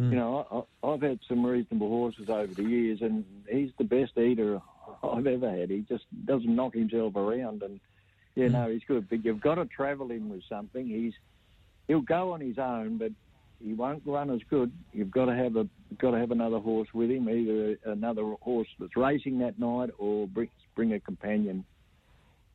mm. 0.00 0.10
you 0.10 0.16
know, 0.16 0.66
I, 0.82 0.90
have 0.90 1.02
had 1.02 1.18
some 1.28 1.44
reasonable 1.44 1.90
horses 1.90 2.30
over 2.30 2.52
the 2.54 2.64
years, 2.64 3.02
and 3.02 3.26
he's 3.46 3.72
the 3.76 3.84
best 3.84 4.16
eater 4.16 4.62
I've 5.02 5.26
ever 5.26 5.50
had. 5.50 5.68
He 5.68 5.80
just 5.86 6.04
doesn't 6.24 6.56
knock 6.56 6.72
himself 6.72 7.14
around, 7.14 7.62
and 7.62 7.78
yeah, 8.36 8.46
mm. 8.46 8.52
no, 8.52 8.70
he's 8.70 8.84
good. 8.88 9.06
But 9.10 9.22
you've 9.22 9.42
got 9.42 9.56
to 9.56 9.66
travel 9.66 10.10
him 10.10 10.30
with 10.30 10.44
something. 10.48 10.86
He's 10.86 11.12
he'll 11.88 12.00
go 12.00 12.32
on 12.32 12.40
his 12.40 12.58
own, 12.58 12.96
but 12.96 13.12
he 13.62 13.72
won't 13.72 14.02
run 14.04 14.30
as 14.30 14.40
good. 14.48 14.72
You've 14.92 15.10
got 15.10 15.26
to 15.26 15.34
have 15.34 15.56
a 15.56 15.68
got 15.98 16.12
to 16.12 16.18
have 16.18 16.30
another 16.30 16.58
horse 16.58 16.88
with 16.92 17.10
him, 17.10 17.28
either 17.28 17.78
another 17.84 18.34
horse 18.40 18.68
that's 18.78 18.96
racing 18.96 19.38
that 19.38 19.58
night 19.58 19.90
or 19.98 20.26
bring, 20.26 20.50
bring 20.74 20.92
a 20.92 21.00
companion. 21.00 21.64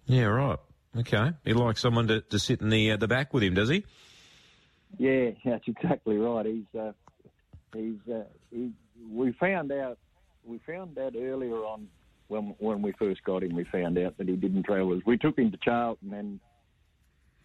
Yeah, 0.05 0.25
right. 0.25 0.59
Okay. 0.97 1.31
He 1.45 1.53
likes 1.53 1.79
someone 1.79 2.07
to, 2.07 2.21
to 2.21 2.39
sit 2.39 2.61
in 2.61 2.69
the 2.69 2.91
uh, 2.91 2.97
the 2.97 3.07
back 3.07 3.33
with 3.33 3.43
him, 3.43 3.53
does 3.53 3.69
he? 3.69 3.85
Yeah, 4.97 5.31
that's 5.45 5.67
exactly 5.67 6.17
right. 6.17 6.45
He's 6.45 6.79
uh, 6.79 6.91
he's 7.73 8.13
uh, 8.13 8.23
he, 8.51 8.71
we 9.11 9.31
found 9.33 9.71
out 9.71 9.97
we 10.45 10.59
found 10.65 10.97
out 10.97 11.15
earlier 11.15 11.55
on 11.55 11.87
when 12.27 12.55
when 12.59 12.81
we 12.81 12.91
first 12.93 13.23
got 13.23 13.43
him. 13.43 13.55
We 13.55 13.63
found 13.63 13.97
out 13.97 14.17
that 14.17 14.27
he 14.27 14.35
didn't 14.35 14.63
travel. 14.63 14.99
We 15.05 15.17
took 15.17 15.37
him 15.37 15.51
to 15.51 15.57
Charlton 15.57 16.13
and 16.13 16.39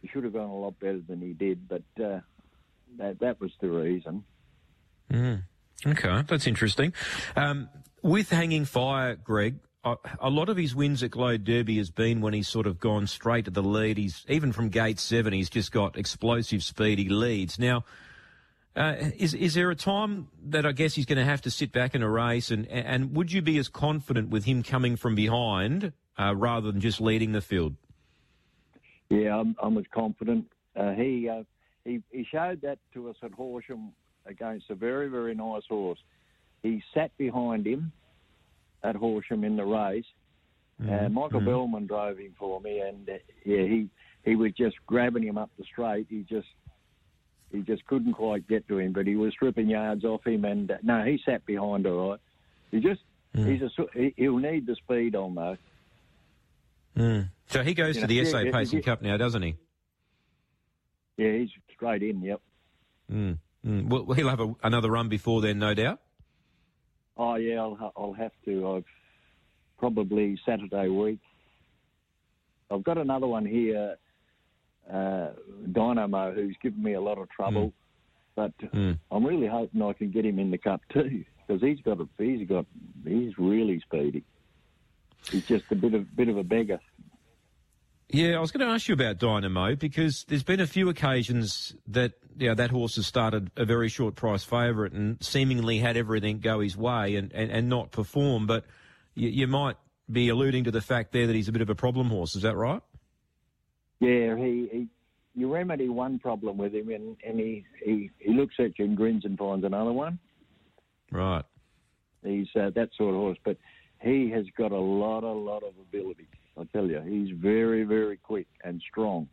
he 0.02 0.08
should 0.08 0.24
have 0.24 0.32
gone 0.32 0.50
a 0.50 0.58
lot 0.58 0.78
better 0.78 1.00
than 1.00 1.20
he 1.20 1.32
did, 1.32 1.68
but 1.68 1.82
uh, 2.02 2.20
that 2.98 3.20
that 3.20 3.40
was 3.40 3.52
the 3.60 3.68
reason. 3.68 4.24
Mm. 5.10 5.42
Okay, 5.86 6.22
that's 6.26 6.46
interesting. 6.46 6.92
Um, 7.36 7.68
with 8.02 8.30
Hanging 8.30 8.64
Fire, 8.64 9.14
Greg, 9.14 9.56
a 10.20 10.30
lot 10.30 10.48
of 10.48 10.56
his 10.56 10.74
wins 10.74 11.02
at 11.02 11.12
Globe 11.12 11.44
Derby 11.44 11.78
has 11.78 11.90
been 11.90 12.20
when 12.20 12.34
he's 12.34 12.48
sort 12.48 12.66
of 12.66 12.80
gone 12.80 13.06
straight 13.06 13.44
to 13.44 13.50
the 13.50 13.62
lead. 13.62 13.98
He's 13.98 14.24
even 14.28 14.52
from 14.52 14.68
gate 14.68 14.98
seven, 14.98 15.32
he's 15.32 15.50
just 15.50 15.70
got 15.70 15.96
explosive 15.96 16.62
speed. 16.62 16.98
He 16.98 17.08
leads 17.08 17.58
now. 17.58 17.84
Uh, 18.74 19.10
is 19.16 19.32
is 19.32 19.54
there 19.54 19.70
a 19.70 19.74
time 19.76 20.28
that 20.44 20.66
I 20.66 20.72
guess 20.72 20.94
he's 20.94 21.06
going 21.06 21.18
to 21.18 21.24
have 21.24 21.40
to 21.42 21.50
sit 21.50 21.72
back 21.72 21.94
in 21.94 22.02
a 22.02 22.10
race, 22.10 22.50
and 22.50 22.66
and 22.66 23.16
would 23.16 23.32
you 23.32 23.40
be 23.40 23.58
as 23.58 23.68
confident 23.68 24.28
with 24.28 24.44
him 24.44 24.62
coming 24.62 24.96
from 24.96 25.14
behind 25.14 25.92
uh, 26.18 26.34
rather 26.36 26.70
than 26.72 26.80
just 26.80 27.00
leading 27.00 27.32
the 27.32 27.40
field? 27.40 27.74
Yeah, 29.08 29.38
I'm, 29.38 29.56
I'm 29.62 29.78
as 29.78 29.84
confident. 29.94 30.46
Uh, 30.74 30.92
he 30.92 31.28
uh, 31.28 31.44
he 31.86 32.02
he 32.10 32.26
showed 32.30 32.60
that 32.62 32.78
to 32.94 33.08
us 33.08 33.16
at 33.22 33.32
Horsham 33.32 33.92
against 34.26 34.68
a 34.70 34.74
very 34.74 35.08
very 35.08 35.34
nice 35.34 35.62
horse. 35.68 35.98
He 36.62 36.82
sat 36.92 37.16
behind 37.16 37.66
him 37.66 37.92
at 38.82 38.96
Horsham 38.96 39.44
in 39.44 39.56
the 39.56 39.64
race. 39.64 40.04
Mm-hmm. 40.82 41.06
Uh, 41.06 41.08
Michael 41.08 41.40
mm-hmm. 41.40 41.48
Bellman 41.48 41.86
drove 41.86 42.18
him 42.18 42.34
for 42.38 42.60
me, 42.60 42.80
and 42.80 43.08
uh, 43.08 43.12
yeah, 43.44 43.62
he 43.62 43.88
he 44.24 44.34
was 44.34 44.52
just 44.52 44.76
grabbing 44.86 45.22
him 45.22 45.38
up 45.38 45.50
the 45.58 45.64
straight. 45.64 46.06
He 46.10 46.26
just 46.28 46.48
he 47.52 47.60
just 47.62 47.86
couldn't 47.86 48.14
quite 48.14 48.46
get 48.48 48.66
to 48.68 48.78
him, 48.78 48.92
but 48.92 49.06
he 49.06 49.16
was 49.16 49.32
stripping 49.32 49.68
yards 49.68 50.04
off 50.04 50.26
him. 50.26 50.44
And 50.44 50.70
uh, 50.70 50.76
no, 50.82 51.04
he 51.04 51.20
sat 51.24 51.46
behind 51.46 51.86
all 51.86 52.10
right. 52.10 52.20
He 52.72 52.80
just 52.80 53.00
mm. 53.34 53.46
he's 53.46 53.62
a 53.62 54.12
he'll 54.16 54.38
need 54.38 54.66
the 54.66 54.74
speed 54.76 55.14
on 55.14 55.34
though. 55.34 55.56
Mm. 56.96 57.30
So 57.48 57.62
he 57.62 57.74
goes 57.74 57.94
you 57.94 58.06
to 58.06 58.14
know, 58.14 58.22
the 58.22 58.30
SA 58.30 58.38
yeah, 58.40 58.52
Pacing 58.52 58.78
yeah, 58.80 58.84
Cup 58.84 59.02
now, 59.02 59.16
doesn't 59.16 59.42
he? 59.42 59.56
Yeah, 61.16 61.32
he's 61.32 61.50
straight 61.74 62.02
in. 62.02 62.22
Yep. 62.22 62.40
Mm. 63.12 63.38
Mm. 63.66 63.88
Well, 63.88 64.16
he'll 64.16 64.28
have 64.28 64.40
a, 64.40 64.54
another 64.62 64.90
run 64.90 65.08
before 65.08 65.40
then, 65.40 65.58
no 65.58 65.74
doubt. 65.74 66.00
Oh 67.16 67.36
yeah, 67.36 67.60
I'll 67.60 67.92
I'll 67.96 68.12
have 68.12 68.32
to. 68.44 68.76
I've 68.76 68.84
probably 69.78 70.38
Saturday 70.44 70.88
week. 70.88 71.20
I've 72.70 72.84
got 72.84 72.98
another 72.98 73.26
one 73.26 73.46
here, 73.46 73.96
uh, 74.92 75.28
Dynamo, 75.70 76.32
who's 76.32 76.56
given 76.62 76.82
me 76.82 76.94
a 76.94 77.00
lot 77.00 77.18
of 77.18 77.28
trouble, 77.30 77.68
mm. 77.68 77.72
but 78.34 78.58
mm. 78.72 78.98
I'm 79.10 79.24
really 79.24 79.46
hoping 79.46 79.82
I 79.82 79.92
can 79.92 80.10
get 80.10 80.24
him 80.24 80.38
in 80.38 80.50
the 80.50 80.58
cup 80.58 80.80
too 80.92 81.24
because 81.46 81.62
he's 81.62 81.80
got 81.80 82.00
a, 82.00 82.08
he's 82.18 82.46
got 82.48 82.66
he's 83.04 83.32
really 83.38 83.80
speedy. 83.80 84.24
He's 85.30 85.46
just 85.46 85.64
a 85.70 85.74
bit 85.74 85.94
of 85.94 86.14
bit 86.14 86.28
of 86.28 86.36
a 86.36 86.44
beggar. 86.44 86.80
Yeah, 88.08 88.36
I 88.36 88.40
was 88.40 88.52
going 88.52 88.66
to 88.66 88.72
ask 88.72 88.86
you 88.88 88.94
about 88.94 89.18
Dynamo 89.18 89.74
because 89.74 90.24
there's 90.28 90.44
been 90.44 90.60
a 90.60 90.66
few 90.66 90.88
occasions 90.88 91.74
that 91.88 92.12
you 92.38 92.48
know, 92.48 92.54
that 92.54 92.70
horse 92.70 92.96
has 92.96 93.06
started 93.06 93.50
a 93.56 93.64
very 93.64 93.88
short 93.88 94.14
price 94.14 94.44
favourite 94.44 94.92
and 94.92 95.22
seemingly 95.22 95.78
had 95.78 95.96
everything 95.96 96.38
go 96.38 96.60
his 96.60 96.76
way 96.76 97.16
and, 97.16 97.32
and, 97.32 97.50
and 97.50 97.68
not 97.68 97.90
perform. 97.90 98.46
But 98.46 98.64
you, 99.14 99.28
you, 99.28 99.46
might 99.48 99.76
be 100.10 100.28
alluding 100.28 100.64
to 100.64 100.70
the 100.70 100.80
fact 100.80 101.12
there 101.12 101.26
that 101.26 101.34
he's 101.34 101.48
a 101.48 101.52
bit 101.52 101.62
of 101.62 101.70
a 101.70 101.74
problem 101.74 102.08
horse. 102.08 102.36
Is 102.36 102.42
that 102.42 102.56
right? 102.56 102.80
Yeah, 103.98 104.36
he, 104.36 104.68
he 104.70 104.88
you 105.34 105.52
remedy 105.52 105.88
one 105.88 106.18
problem 106.18 106.58
with 106.58 106.74
him 106.74 106.90
and, 106.90 107.16
and 107.26 107.40
he, 107.40 107.64
he, 107.84 108.10
he 108.18 108.32
looks 108.32 108.54
at 108.58 108.78
you 108.78 108.84
and 108.84 108.96
grins 108.96 109.24
and 109.24 109.36
finds 109.36 109.64
another 109.64 109.92
one. 109.92 110.18
Right. 111.10 111.44
He's 112.24 112.48
uh, 112.54 112.70
that 112.74 112.90
sort 112.96 113.14
of 113.14 113.20
horse, 113.20 113.38
but 113.44 113.58
he 114.00 114.30
has 114.30 114.46
got 114.56 114.72
a 114.72 114.78
lot, 114.78 115.24
a 115.24 115.32
lot 115.32 115.62
of 115.62 115.74
ability. 115.80 116.28
I 116.58 116.64
tell 116.72 116.86
you, 116.86 117.00
he's 117.00 117.36
very, 117.36 117.84
very 117.84 118.16
quick 118.16 118.46
and 118.64 118.82
strong. 118.90 119.28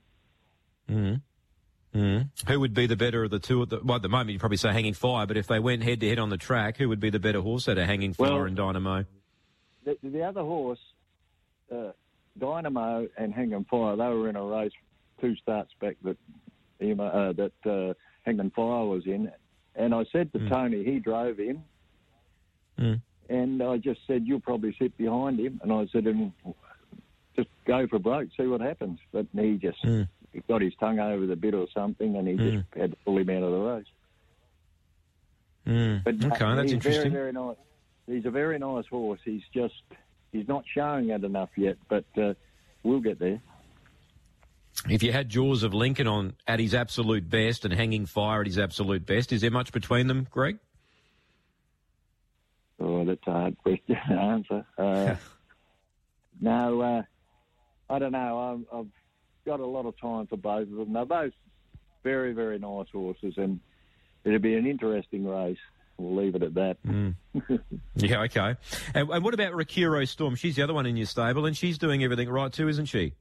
Mm. 0.90 1.22
Mm. 1.96 2.30
Who 2.48 2.60
would 2.60 2.74
be 2.74 2.88
the 2.88 2.96
better 2.96 3.24
of 3.24 3.30
the 3.30 3.40
two? 3.40 3.62
At 3.62 3.70
the, 3.70 3.80
well, 3.84 3.98
at 3.98 4.02
the 4.02 4.10
moment, 4.10 4.32
you'd 4.32 4.40
probably 4.40 4.58
say 4.58 4.72
Hanging 4.74 4.94
Fire, 4.94 5.28
but 5.28 5.38
if 5.38 5.48
they 5.48 5.60
went 5.60 5.84
head 5.84 6.00
to 6.00 6.10
head 6.10 6.20
on 6.20 6.30
the 6.30 6.38
track, 6.38 6.78
who 6.78 6.90
would 6.90 7.00
be 7.00 7.12
the 7.12 7.20
better 7.20 7.40
horse 7.40 7.68
at 7.68 7.78
a 7.78 7.86
Hanging 7.86 8.14
Fire 8.14 8.32
well, 8.32 8.44
and 8.46 8.56
Dynamo? 8.56 9.06
The, 9.86 9.98
the 10.02 10.24
other 10.24 10.42
horse, 10.42 10.80
uh, 11.72 11.92
Dynamo 12.38 13.08
and 13.16 13.34
Hanging 13.34 13.66
Fire, 13.66 13.96
they 13.96 14.08
were 14.08 14.28
in 14.28 14.36
a 14.36 14.44
race 14.44 14.72
two 15.22 15.36
starts 15.38 15.72
back 15.80 15.96
that 16.04 16.18
uh, 16.82 17.34
that 17.34 17.52
uh, 17.66 17.94
Hanging 18.24 18.52
Fire 18.52 18.86
was 18.86 19.04
in, 19.06 19.32
and 19.76 19.94
I 19.94 20.04
said 20.12 20.34
to 20.34 20.40
mm. 20.40 20.50
Tony, 20.50 20.84
he 20.84 21.00
drove 21.00 21.38
him, 21.38 21.64
mm. 22.80 23.00
and 23.30 23.62
I 23.62 23.78
just 23.78 24.02
said, 24.08 24.24
"You'll 24.26 24.42
probably 24.42 24.76
sit 24.80 24.98
behind 24.98 25.40
him," 25.40 25.62
and 25.64 25.72
I 25.72 25.88
said, 25.94 26.08
"And 26.08 26.34
just 27.36 27.50
go 27.66 27.88
for 27.88 28.00
broke, 28.00 28.30
see 28.38 28.48
what 28.48 28.62
happens. 28.62 29.00
But 29.12 29.28
he 29.34 29.56
just 29.56 29.84
mm. 29.84 30.08
he 30.32 30.42
got 30.48 30.62
his 30.62 30.74
tongue 30.80 31.00
over 31.00 31.26
the 31.26 31.36
bit 31.36 31.54
or 31.54 31.68
something, 31.74 32.16
and 32.16 32.28
he 32.28 32.36
mm. 32.36 32.54
just 32.54 32.66
had 32.76 32.92
to 32.92 32.98
pull 33.06 33.18
him 33.18 33.30
out 33.30 33.44
of 33.44 33.52
the 33.52 33.58
race. 33.58 33.86
Mm. 35.68 36.04
But 36.04 36.16
okay, 36.16 36.46
uh, 36.46 36.56
that's 36.56 36.64
he's 36.64 36.74
interesting. 36.74 37.12
Very, 37.12 37.32
very 37.32 37.34
nice. 37.34 37.58
He's 38.08 38.26
a 38.26 38.32
very 38.32 38.60
nice 38.60 38.86
horse. 38.88 39.20
He's 39.24 39.44
just 39.54 39.82
he's 40.32 40.48
not 40.48 40.64
showing 40.74 41.10
it 41.10 41.24
enough 41.24 41.50
yet, 41.56 41.78
but 41.90 42.06
uh, 42.18 42.34
we'll 42.84 43.00
get 43.00 43.20
there. 43.20 43.42
If 44.90 45.04
you 45.04 45.12
had 45.12 45.30
Jaws 45.30 45.64
of 45.64 45.74
Lincoln 45.74 46.08
on 46.08 46.34
at 46.48 46.60
his 46.60 46.74
absolute 46.74 47.30
best 47.30 47.64
and 47.64 47.74
Hanging 47.74 48.06
Fire 48.06 48.42
at 48.42 48.48
his 48.48 48.58
absolute 48.58 49.06
best, 49.06 49.32
is 49.32 49.42
there 49.42 49.52
much 49.52 49.72
between 49.72 50.08
them, 50.08 50.28
Greg? 50.30 50.58
Oh, 52.80 53.06
that's 53.06 53.26
a 53.28 53.32
hard 53.32 53.58
question 53.60 53.96
to 53.96 54.14
answer. 54.14 54.66
Uh, 54.78 55.16
no, 56.42 56.82
uh, 56.82 57.02
I 57.90 58.00
don't 58.00 58.12
know. 58.12 58.66
i 58.72 58.78
have 58.78 58.88
got 59.46 59.60
a 59.60 59.66
lot 59.66 59.86
of 59.86 60.00
time 60.00 60.28
for 60.28 60.38
both 60.38 60.70
of 60.70 60.76
them. 60.76 60.94
They're 60.94 61.06
both 61.06 61.34
very, 62.04 62.34
very 62.34 62.60
nice 62.60 62.88
horses, 62.92 63.34
and 63.38 63.60
it'll 64.24 64.40
be 64.40 64.56
an 64.56 64.66
interesting 64.66 65.26
race. 65.26 65.58
We'll 65.98 66.16
leave 66.16 66.36
it 66.36 66.44
at 66.44 66.54
that. 66.56 66.78
Mm. 66.86 67.16
yeah, 67.96 68.22
okay. 68.24 68.56
And, 68.96 69.10
and, 69.10 69.24
what 69.24 69.34
about 69.34 69.54
Rakiro 69.54 70.08
Storm? 70.08 70.36
She's 70.36 70.56
the 70.56 70.64
other 70.64 70.74
one 70.74 70.86
in 70.86 70.98
your 70.98 71.06
stable, 71.06 71.46
and 71.46 71.56
she's 71.56 71.78
doing 71.78 72.04
everything 72.04 72.30
right 72.30 72.52
too, 72.52 72.68
isn't 72.68 72.86
she? 72.86 73.14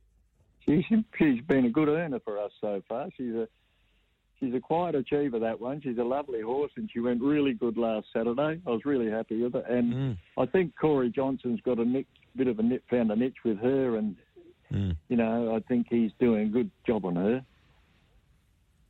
She's 0.64 0.85
she's 1.19 1.42
been 1.42 1.66
a 1.66 1.71
good 1.71 1.88
earner 1.88 2.21
for 2.21 2.38
us 2.38 2.52
so 2.61 2.83
far. 2.88 3.09
She's 3.16 3.35
a 3.35 3.49
she's 4.40 4.54
a 4.54 4.61
quiet 4.61 4.95
achiever 4.95 5.38
that 5.40 5.61
one. 5.61 5.81
She's 5.83 5.99
a 5.99 6.04
lovely 6.04 6.40
horse, 6.40 6.73
and 6.76 6.88
she 6.90 7.00
went 7.00 7.21
really 7.21 7.52
good 7.52 7.76
last 7.76 8.07
Saturday. 8.12 8.61
I 8.66 8.71
was 8.71 8.85
really 8.85 9.11
happy 9.11 9.42
with 9.42 9.54
her, 9.54 9.64
and 9.69 9.92
mm. 9.92 10.19
I 10.38 10.47
think 10.47 10.75
Corey 10.81 11.11
Johnson's 11.11 11.61
got 11.61 11.78
a 11.78 11.85
nick, 11.85 12.07
bit 12.37 12.47
of 12.47 12.59
a 12.59 12.62
found 12.88 13.11
a 13.11 13.16
niche 13.16 13.45
with 13.45 13.59
her, 13.59 13.97
and 13.97 14.16
Mm. 14.73 14.97
You 15.09 15.17
know, 15.17 15.55
I 15.55 15.61
think 15.61 15.88
he's 15.91 16.12
doing 16.19 16.47
a 16.47 16.50
good 16.50 16.71
job 16.87 17.05
on 17.05 17.17
her. 17.17 17.45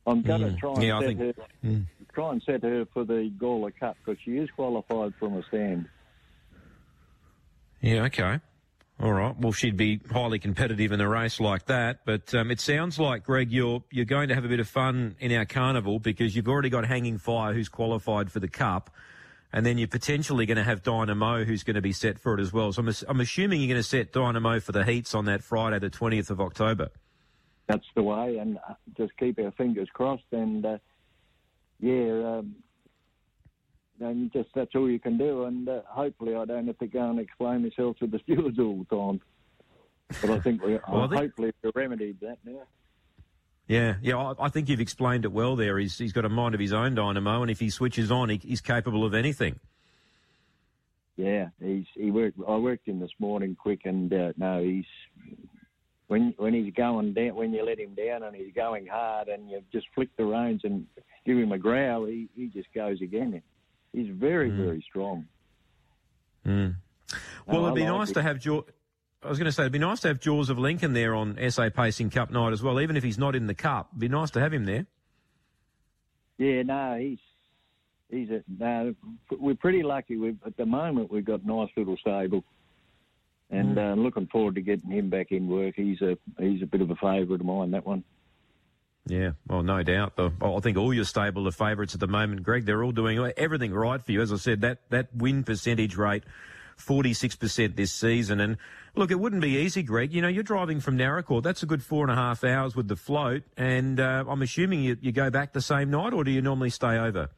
I'm 0.05 0.21
going 0.21 0.41
to 0.41 0.47
mm. 0.47 0.59
try 0.59 0.73
and 0.73 0.83
yeah, 0.83 0.99
set 0.99 1.07
think, 1.07 1.19
her, 1.19 1.33
mm. 1.63 1.85
try 2.13 2.31
and 2.31 2.41
set 2.43 2.63
her 2.63 2.85
for 2.93 3.03
the 3.05 3.31
Gawler 3.37 3.71
Cup 3.77 3.97
because 4.03 4.21
she 4.23 4.37
is 4.37 4.49
qualified 4.51 5.13
from 5.19 5.37
a 5.37 5.43
stand. 5.43 5.87
Yeah, 7.81 8.03
okay. 8.03 8.39
All 9.01 9.11
right. 9.11 9.37
Well, 9.37 9.51
she'd 9.51 9.75
be 9.75 9.99
highly 10.11 10.39
competitive 10.39 10.91
in 10.91 11.01
a 11.01 11.09
race 11.09 11.39
like 11.39 11.65
that. 11.65 12.01
But 12.05 12.33
um, 12.33 12.51
it 12.51 12.61
sounds 12.61 12.99
like, 12.99 13.23
Greg, 13.23 13.51
you're 13.51 13.83
you're 13.91 14.05
going 14.05 14.29
to 14.29 14.35
have 14.35 14.45
a 14.45 14.47
bit 14.47 14.59
of 14.59 14.67
fun 14.67 15.15
in 15.19 15.33
our 15.33 15.45
carnival 15.45 15.99
because 15.99 16.35
you've 16.35 16.47
already 16.47 16.69
got 16.69 16.85
Hanging 16.85 17.17
Fire, 17.17 17.53
who's 17.53 17.69
qualified 17.69 18.31
for 18.31 18.39
the 18.39 18.47
Cup 18.47 18.91
and 19.53 19.65
then 19.65 19.77
you're 19.77 19.87
potentially 19.87 20.47
going 20.47 20.57
to 20.57 20.63
have 20.63 20.81
Dynamo 20.81 21.43
who's 21.43 21.63
going 21.63 21.75
to 21.75 21.81
be 21.81 21.93
set 21.93 22.19
for 22.19 22.33
it 22.33 22.41
as 22.41 22.51
well. 22.51 22.73
So 22.73 22.81
I'm, 22.81 22.91
I'm 23.07 23.21
assuming 23.21 23.61
you're 23.61 23.67
going 23.67 23.81
to 23.81 23.87
set 23.87 24.11
Dynamo 24.11 24.59
for 24.59 24.71
the 24.71 24.83
heats 24.83 25.13
on 25.13 25.25
that 25.25 25.43
Friday, 25.43 25.77
the 25.77 25.91
20th 25.91 26.31
of 26.31 26.41
October. 26.41 26.89
that's 27.67 27.85
the 27.95 28.01
way, 28.01 28.37
and 28.37 28.57
uh, 28.57 28.73
just 28.97 29.15
keep 29.17 29.39
our 29.39 29.51
fingers 29.51 29.87
crossed. 29.93 30.23
And 30.31 30.65
uh, 30.65 30.77
yeah, 31.79 32.39
um, 32.39 32.55
and 33.99 34.33
just 34.33 34.49
that's 34.55 34.73
all 34.73 34.89
you 34.89 34.99
can 34.99 35.19
do. 35.19 35.43
And 35.43 35.69
uh, 35.69 35.81
hopefully, 35.85 36.35
I 36.35 36.45
don't 36.45 36.65
have 36.65 36.79
to 36.79 36.87
go 36.87 37.11
and 37.11 37.19
explain 37.19 37.61
myself 37.61 37.97
to 37.99 38.07
the 38.07 38.19
stewards 38.23 38.57
all 38.57 38.83
the 38.89 38.95
time. 38.95 39.21
But 40.19 40.31
I 40.31 40.39
think 40.39 40.63
we 40.63 40.79
well, 40.91 41.07
think... 41.07 41.21
hopefully 41.21 41.51
we 41.63 41.71
remedied 41.75 42.19
that 42.21 42.39
now. 42.43 42.63
Yeah, 43.67 43.95
yeah, 44.01 44.17
I, 44.17 44.45
I, 44.45 44.49
think 44.49 44.67
you've 44.67 44.81
explained 44.81 45.23
it 45.23 45.31
well 45.31 45.55
there. 45.55 45.77
He's 45.77 45.97
he's 45.97 46.11
got 46.11 46.25
a 46.25 46.29
mind 46.29 46.53
of 46.53 46.59
his 46.59 46.73
own, 46.73 46.95
Dynamo, 46.95 47.41
and 47.41 47.49
if 47.49 47.59
he 47.59 47.69
switches 47.69 48.11
on, 48.11 48.29
he, 48.29 48.37
he's 48.37 48.59
capable 48.59 49.05
of 49.05 49.13
anything. 49.13 49.59
Yeah, 51.15 51.49
he's 51.61 51.85
he 51.95 52.11
worked. 52.11 52.37
I 52.45 52.57
worked 52.57 52.87
him 52.87 52.99
this 52.99 53.13
morning 53.19 53.55
quick, 53.55 53.81
and 53.85 54.11
uh, 54.11 54.33
no, 54.35 54.61
he's 54.61 54.85
when 56.07 56.33
when 56.37 56.53
he's 56.53 56.73
going 56.73 57.13
down, 57.13 57.35
when 57.35 57.53
you 57.53 57.65
let 57.65 57.79
him 57.79 57.93
down 57.93 58.23
and 58.23 58.35
he's 58.35 58.53
going 58.53 58.85
hard, 58.85 59.29
and 59.29 59.49
you 59.49 59.61
just 59.71 59.87
flick 59.95 60.09
the 60.17 60.25
reins 60.25 60.61
and 60.65 60.85
give 61.25 61.37
him 61.37 61.53
a 61.53 61.57
growl, 61.57 62.05
he 62.05 62.27
he 62.35 62.47
just 62.47 62.67
goes 62.73 63.01
again. 63.01 63.41
He's 63.93 64.09
very 64.09 64.51
mm. 64.51 64.57
very 64.57 64.85
strong. 64.89 65.25
Mm. 66.45 66.75
Well, 67.47 67.65
it'd 67.65 67.75
be 67.75 67.81
like 67.81 67.97
nice 67.97 68.09
it. 68.09 68.15
to 68.15 68.23
have 68.23 68.39
George. 68.39 68.65
I 69.23 69.29
was 69.29 69.37
going 69.37 69.45
to 69.45 69.51
say, 69.51 69.63
it'd 69.63 69.71
be 69.71 69.79
nice 69.79 70.01
to 70.01 70.09
have 70.09 70.19
Jaws 70.19 70.49
of 70.49 70.57
Lincoln 70.57 70.93
there 70.93 71.15
on 71.15 71.37
SA 71.49 71.69
Pacing 71.69 72.09
Cup 72.09 72.29
night 72.29 72.51
as 72.51 72.61
well, 72.61 72.79
even 72.81 72.97
if 72.97 73.03
he's 73.03 73.17
not 73.17 73.35
in 73.35 73.47
the 73.47 73.53
Cup. 73.53 73.89
It'd 73.91 73.99
be 73.99 74.09
nice 74.09 74.31
to 74.31 74.39
have 74.39 74.53
him 74.53 74.65
there. 74.65 74.85
Yeah, 76.37 76.63
no, 76.63 76.97
he's 76.99 77.19
he's 78.09 78.29
a, 78.29 78.43
no, 78.47 78.95
we're 79.31 79.55
pretty 79.55 79.83
lucky. 79.83 80.17
We've, 80.17 80.37
at 80.45 80.57
the 80.57 80.65
moment, 80.65 81.11
we've 81.11 81.25
got 81.25 81.43
a 81.43 81.47
nice 81.47 81.69
little 81.77 81.95
stable, 81.97 82.43
and 83.49 83.77
mm. 83.77 83.91
uh, 83.91 83.95
looking 83.95 84.27
forward 84.27 84.55
to 84.55 84.61
getting 84.61 84.91
him 84.91 85.09
back 85.09 85.31
in 85.31 85.47
work. 85.47 85.75
He's 85.75 86.01
a 86.01 86.17
he's 86.39 86.61
a 86.61 86.65
bit 86.65 86.81
of 86.81 86.89
a 86.89 86.95
favourite 86.95 87.39
of 87.39 87.45
mine. 87.45 87.71
That 87.71 87.85
one. 87.85 88.03
Yeah, 89.05 89.31
well, 89.47 89.63
no 89.63 89.83
doubt. 89.83 90.13
I 90.17 90.59
think 90.61 90.77
all 90.77 90.93
your 90.93 91.03
stable 91.03 91.47
are 91.47 91.51
favourites 91.51 91.93
at 91.93 91.99
the 91.99 92.07
moment, 92.07 92.43
Greg. 92.43 92.65
They're 92.65 92.83
all 92.83 92.93
doing 92.93 93.19
everything 93.35 93.73
right 93.73 94.01
for 94.01 94.11
you. 94.11 94.21
As 94.21 94.31
I 94.31 94.37
said, 94.37 94.61
that 94.61 94.79
that 94.89 95.13
win 95.13 95.43
percentage 95.43 95.97
rate 95.97 96.23
46% 96.77 97.75
this 97.75 97.91
season. 97.91 98.39
And 98.39 98.57
look, 98.95 99.11
it 99.11 99.19
wouldn't 99.19 99.41
be 99.41 99.57
easy, 99.57 99.83
Greg. 99.83 100.13
You 100.13 100.21
know, 100.21 100.27
you're 100.27 100.43
driving 100.43 100.79
from 100.79 100.97
Naracoorte. 100.97 101.43
That's 101.43 101.63
a 101.63 101.65
good 101.65 101.83
four 101.83 102.03
and 102.03 102.11
a 102.11 102.15
half 102.15 102.43
hours 102.43 102.75
with 102.75 102.87
the 102.87 102.95
float. 102.95 103.43
And 103.57 103.99
uh, 103.99 104.25
I'm 104.27 104.41
assuming 104.41 104.83
you, 104.83 104.97
you 105.01 105.11
go 105.11 105.29
back 105.29 105.53
the 105.53 105.61
same 105.61 105.89
night, 105.89 106.13
or 106.13 106.23
do 106.23 106.31
you 106.31 106.41
normally 106.41 106.69
stay 106.69 106.97
over? 106.97 107.29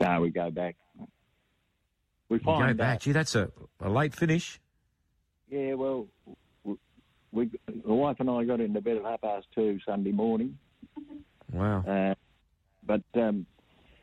No, 0.00 0.20
we 0.20 0.30
go 0.30 0.50
back. 0.50 0.76
We 2.28 2.38
find 2.38 2.68
you 2.68 2.74
go 2.74 2.78
back. 2.78 3.00
Gee, 3.00 3.12
that's 3.12 3.34
a, 3.34 3.50
a 3.80 3.88
late 3.88 4.14
finish. 4.14 4.60
Yeah, 5.48 5.74
well, 5.74 6.08
we, 7.32 7.50
the 7.66 7.94
wife 7.94 8.16
and 8.18 8.28
I 8.28 8.44
got 8.44 8.60
into 8.60 8.80
bed 8.80 8.96
at 8.96 9.04
half 9.04 9.20
past 9.20 9.46
two 9.54 9.78
Sunday 9.86 10.10
morning. 10.10 10.58
Wow. 11.52 11.84
Uh, 11.86 12.14
but 12.84 13.02
um, 13.14 13.46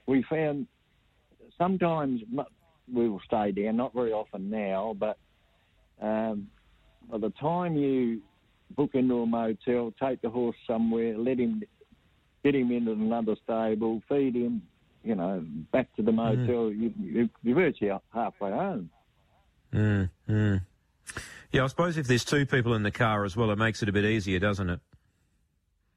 we 0.06 0.24
found 0.24 0.68
sometimes 1.58 2.22
we 2.92 3.10
will 3.10 3.22
stay 3.26 3.52
down. 3.52 3.78
Not 3.78 3.94
very 3.94 4.12
often 4.12 4.50
now, 4.50 4.96
but 4.98 5.18
um, 6.02 6.48
by 7.10 7.18
the 7.18 7.32
time 7.32 7.76
you 7.76 8.22
book 8.76 8.92
into 8.94 9.22
a 9.22 9.26
motel, 9.26 9.94
take 10.02 10.22
the 10.22 10.30
horse 10.30 10.56
somewhere, 10.68 11.18
let 11.18 11.40
him 11.40 11.64
get 12.44 12.56
him 12.56 12.72
into 12.72 12.92
another 12.92 13.36
stable, 13.44 14.02
feed 14.10 14.36
him, 14.36 14.62
you 15.04 15.16
know, 15.16 15.46
back 15.72 15.94
to 15.96 16.02
the 16.02 16.12
mm. 16.12 16.16
motel. 16.16 16.70
Mm. 16.70 16.80
You, 16.80 16.94
you, 17.00 17.30
you're 17.42 17.56
virtually 17.56 17.92
halfway 18.14 18.52
home. 18.52 18.90
Mm, 19.74 20.10
mm. 20.30 20.62
Yeah, 21.52 21.64
I 21.64 21.68
suppose 21.68 21.98
if 21.98 22.08
there's 22.08 22.26
two 22.26 22.46
people 22.46 22.74
in 22.74 22.84
the 22.84 22.92
car 22.92 23.26
as 23.26 23.36
well, 23.36 23.52
it 23.52 23.58
makes 23.58 23.84
it 23.84 23.90
a 23.90 23.92
bit 23.92 24.06
easier, 24.06 24.40
doesn't 24.40 24.70
it? 24.70 24.80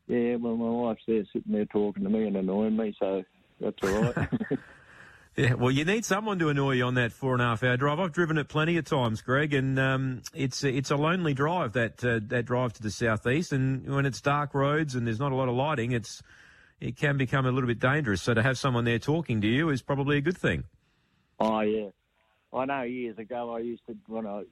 Yeah, 0.06 0.36
well, 0.36 0.56
my 0.56 0.68
wife's 0.68 1.02
there 1.06 1.24
sitting 1.32 1.52
there 1.52 1.64
talking 1.64 2.04
to 2.04 2.10
me 2.10 2.26
and 2.26 2.36
annoying 2.36 2.76
me, 2.76 2.94
so 2.98 3.24
that's 3.60 3.76
all 3.82 4.02
right. 4.02 4.28
Yeah, 5.36 5.52
well, 5.52 5.70
you 5.70 5.84
need 5.84 6.06
someone 6.06 6.38
to 6.38 6.48
annoy 6.48 6.72
you 6.72 6.84
on 6.84 6.94
that 6.94 7.12
four 7.12 7.34
and 7.34 7.42
a 7.42 7.44
half 7.44 7.62
hour 7.62 7.76
drive. 7.76 8.00
I've 8.00 8.12
driven 8.12 8.38
it 8.38 8.48
plenty 8.48 8.78
of 8.78 8.86
times, 8.86 9.20
Greg, 9.20 9.52
and 9.52 9.78
um, 9.78 10.22
it's 10.34 10.64
it's 10.64 10.90
a 10.90 10.96
lonely 10.96 11.34
drive 11.34 11.74
that 11.74 12.02
uh, 12.02 12.20
that 12.28 12.46
drive 12.46 12.72
to 12.74 12.82
the 12.82 12.90
southeast. 12.90 13.52
And 13.52 13.86
when 13.94 14.06
it's 14.06 14.22
dark 14.22 14.54
roads 14.54 14.94
and 14.94 15.06
there's 15.06 15.20
not 15.20 15.32
a 15.32 15.34
lot 15.34 15.50
of 15.50 15.54
lighting, 15.54 15.92
it's 15.92 16.22
it 16.80 16.96
can 16.96 17.18
become 17.18 17.44
a 17.44 17.50
little 17.50 17.66
bit 17.66 17.78
dangerous. 17.78 18.22
So 18.22 18.32
to 18.32 18.42
have 18.42 18.56
someone 18.56 18.84
there 18.84 18.98
talking 18.98 19.42
to 19.42 19.46
you 19.46 19.68
is 19.68 19.82
probably 19.82 20.16
a 20.16 20.22
good 20.22 20.38
thing. 20.38 20.64
Oh 21.38 21.60
yeah, 21.60 21.88
I 22.54 22.64
know. 22.64 22.82
Years 22.84 23.18
ago, 23.18 23.54
I 23.54 23.58
used 23.58 23.82
to 23.88 23.96
when 24.06 24.26
I 24.26 24.44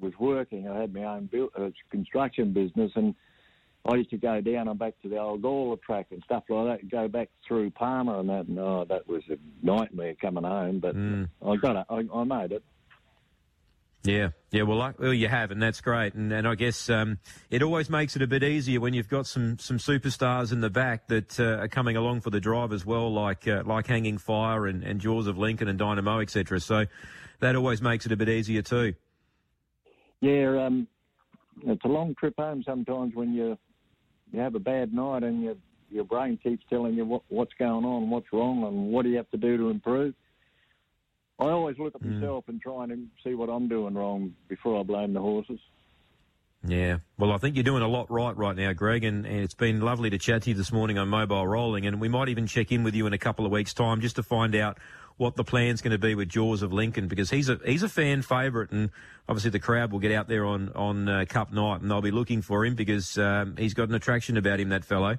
was 0.00 0.14
working, 0.18 0.68
I 0.68 0.80
had 0.80 0.94
my 0.94 1.04
own 1.04 1.28
uh, 1.54 1.68
construction 1.90 2.54
business, 2.54 2.92
and 2.94 3.14
I 3.84 3.94
used 3.94 4.10
to 4.10 4.18
go 4.18 4.40
down 4.40 4.68
and 4.68 4.78
back 4.78 4.94
to 5.02 5.08
the 5.08 5.18
old 5.18 5.42
Gawler 5.42 5.80
track 5.80 6.08
and 6.10 6.22
stuff 6.24 6.44
like 6.48 6.80
that, 6.80 6.90
go 6.90 7.08
back 7.08 7.30
through 7.46 7.70
Palmer 7.70 8.18
and 8.20 8.28
that, 8.28 8.46
and 8.46 8.58
oh, 8.58 8.84
that 8.88 9.08
was 9.08 9.22
a 9.30 9.36
nightmare 9.62 10.14
coming 10.20 10.44
home. 10.44 10.80
But 10.80 10.96
mm. 10.96 11.28
I 11.44 11.56
got 11.56 11.76
it. 11.76 11.86
I, 11.88 12.18
I 12.18 12.24
made 12.24 12.52
it. 12.52 12.62
Yeah, 14.04 14.28
yeah. 14.52 14.62
Well, 14.62 14.94
well, 14.98 15.12
you 15.12 15.28
have, 15.28 15.50
and 15.50 15.60
that's 15.60 15.80
great. 15.80 16.14
And, 16.14 16.32
and 16.32 16.46
I 16.46 16.54
guess 16.54 16.88
um, 16.88 17.18
it 17.50 17.62
always 17.62 17.90
makes 17.90 18.14
it 18.14 18.22
a 18.22 18.26
bit 18.26 18.42
easier 18.42 18.80
when 18.80 18.94
you've 18.94 19.08
got 19.08 19.26
some 19.26 19.58
some 19.58 19.78
superstars 19.78 20.52
in 20.52 20.60
the 20.60 20.70
back 20.70 21.08
that 21.08 21.38
uh, 21.40 21.62
are 21.62 21.68
coming 21.68 21.96
along 21.96 22.20
for 22.20 22.30
the 22.30 22.40
drive 22.40 22.72
as 22.72 22.86
well, 22.86 23.12
like 23.12 23.48
uh, 23.48 23.64
like 23.66 23.86
Hanging 23.86 24.18
Fire 24.18 24.66
and, 24.66 24.84
and 24.84 25.00
Jaws 25.00 25.26
of 25.26 25.36
Lincoln 25.36 25.68
and 25.68 25.78
Dynamo, 25.78 26.20
etc. 26.20 26.60
So 26.60 26.84
that 27.40 27.56
always 27.56 27.82
makes 27.82 28.06
it 28.06 28.12
a 28.12 28.16
bit 28.16 28.28
easier 28.28 28.62
too. 28.62 28.94
Yeah, 30.20 30.64
um, 30.64 30.88
it's 31.64 31.84
a 31.84 31.88
long 31.88 32.14
trip 32.14 32.34
home 32.38 32.62
sometimes 32.64 33.14
when 33.14 33.34
you're 33.34 33.58
you 34.32 34.40
have 34.40 34.54
a 34.54 34.60
bad 34.60 34.92
night 34.92 35.22
and 35.22 35.42
your 35.42 35.56
your 35.90 36.04
brain 36.04 36.38
keeps 36.42 36.62
telling 36.68 36.94
you 36.94 37.04
what, 37.04 37.22
what's 37.28 37.54
going 37.58 37.84
on, 37.84 38.10
what's 38.10 38.30
wrong, 38.32 38.64
and 38.64 38.92
what 38.92 39.04
do 39.04 39.08
you 39.08 39.16
have 39.16 39.30
to 39.30 39.38
do 39.38 39.56
to 39.56 39.70
improve. 39.70 40.14
I 41.38 41.44
always 41.44 41.78
look 41.78 41.94
at 41.94 42.02
mm. 42.02 42.14
myself 42.14 42.44
and 42.48 42.60
try 42.60 42.84
and 42.84 43.08
see 43.24 43.34
what 43.34 43.48
I'm 43.48 43.68
doing 43.68 43.94
wrong 43.94 44.34
before 44.48 44.78
I 44.78 44.82
blame 44.82 45.14
the 45.14 45.20
horses. 45.20 45.60
Yeah, 46.66 46.98
well, 47.16 47.32
I 47.32 47.38
think 47.38 47.54
you're 47.54 47.62
doing 47.62 47.84
a 47.84 47.88
lot 47.88 48.10
right 48.10 48.36
right 48.36 48.56
now, 48.56 48.72
Greg, 48.72 49.04
and, 49.04 49.24
and, 49.24 49.40
it's 49.40 49.54
been 49.54 49.80
lovely 49.80 50.10
to 50.10 50.18
chat 50.18 50.42
to 50.42 50.50
you 50.50 50.56
this 50.56 50.72
morning 50.72 50.98
on 50.98 51.08
Mobile 51.08 51.46
Rolling, 51.46 51.86
and 51.86 52.00
we 52.00 52.08
might 52.08 52.28
even 52.28 52.48
check 52.48 52.72
in 52.72 52.82
with 52.82 52.96
you 52.96 53.06
in 53.06 53.12
a 53.12 53.18
couple 53.18 53.46
of 53.46 53.52
weeks' 53.52 53.72
time 53.72 54.00
just 54.00 54.16
to 54.16 54.24
find 54.24 54.56
out 54.56 54.78
what 55.18 55.36
the 55.36 55.44
plan's 55.44 55.82
going 55.82 55.92
to 55.92 55.98
be 55.98 56.14
with 56.14 56.28
Jaws 56.28 56.62
of 56.62 56.72
Lincoln 56.72 57.08
because 57.08 57.28
he's 57.28 57.48
a 57.48 57.60
he's 57.64 57.82
a 57.82 57.88
fan 57.88 58.22
favourite, 58.22 58.70
and 58.70 58.90
obviously 59.28 59.50
the 59.50 59.58
crowd 59.58 59.92
will 59.92 59.98
get 59.98 60.12
out 60.12 60.28
there 60.28 60.46
on 60.46 60.70
on 60.74 61.08
uh, 61.08 61.24
Cup 61.28 61.52
night 61.52 61.82
and 61.82 61.90
they'll 61.90 62.00
be 62.00 62.10
looking 62.10 62.40
for 62.40 62.64
him 62.64 62.74
because 62.74 63.18
um, 63.18 63.56
he's 63.58 63.74
got 63.74 63.88
an 63.88 63.94
attraction 63.94 64.36
about 64.36 64.60
him. 64.60 64.70
That 64.70 64.84
fellow. 64.84 65.18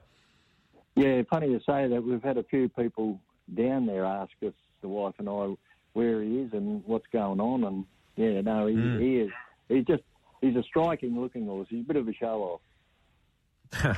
Yeah, 0.95 1.21
funny 1.29 1.47
to 1.47 1.59
say 1.59 1.88
that 1.88 2.03
we've 2.03 2.23
had 2.23 2.38
a 2.38 2.43
few 2.43 2.67
people 2.69 3.19
down 3.53 3.85
there 3.85 4.05
ask 4.05 4.31
us, 4.45 4.53
the 4.81 4.88
wife 4.88 5.13
and 5.17 5.29
I, 5.29 5.55
where 5.93 6.21
he 6.21 6.39
is 6.39 6.53
and 6.53 6.83
what's 6.85 7.07
going 7.12 7.39
on, 7.39 7.63
and 7.63 7.85
yeah, 8.15 8.41
no, 8.41 8.67
he, 8.67 8.75
mm. 8.75 8.99
he 8.99 9.17
is. 9.17 9.31
He's 9.67 9.85
just 9.85 10.03
he's 10.41 10.55
a 10.55 10.63
striking 10.63 11.19
looking 11.19 11.45
horse. 11.45 11.67
He's 11.69 11.81
a 11.81 11.88
bit 11.88 11.97
of 11.97 12.07
a 12.07 12.13
show 12.13 12.59
off. 13.73 13.97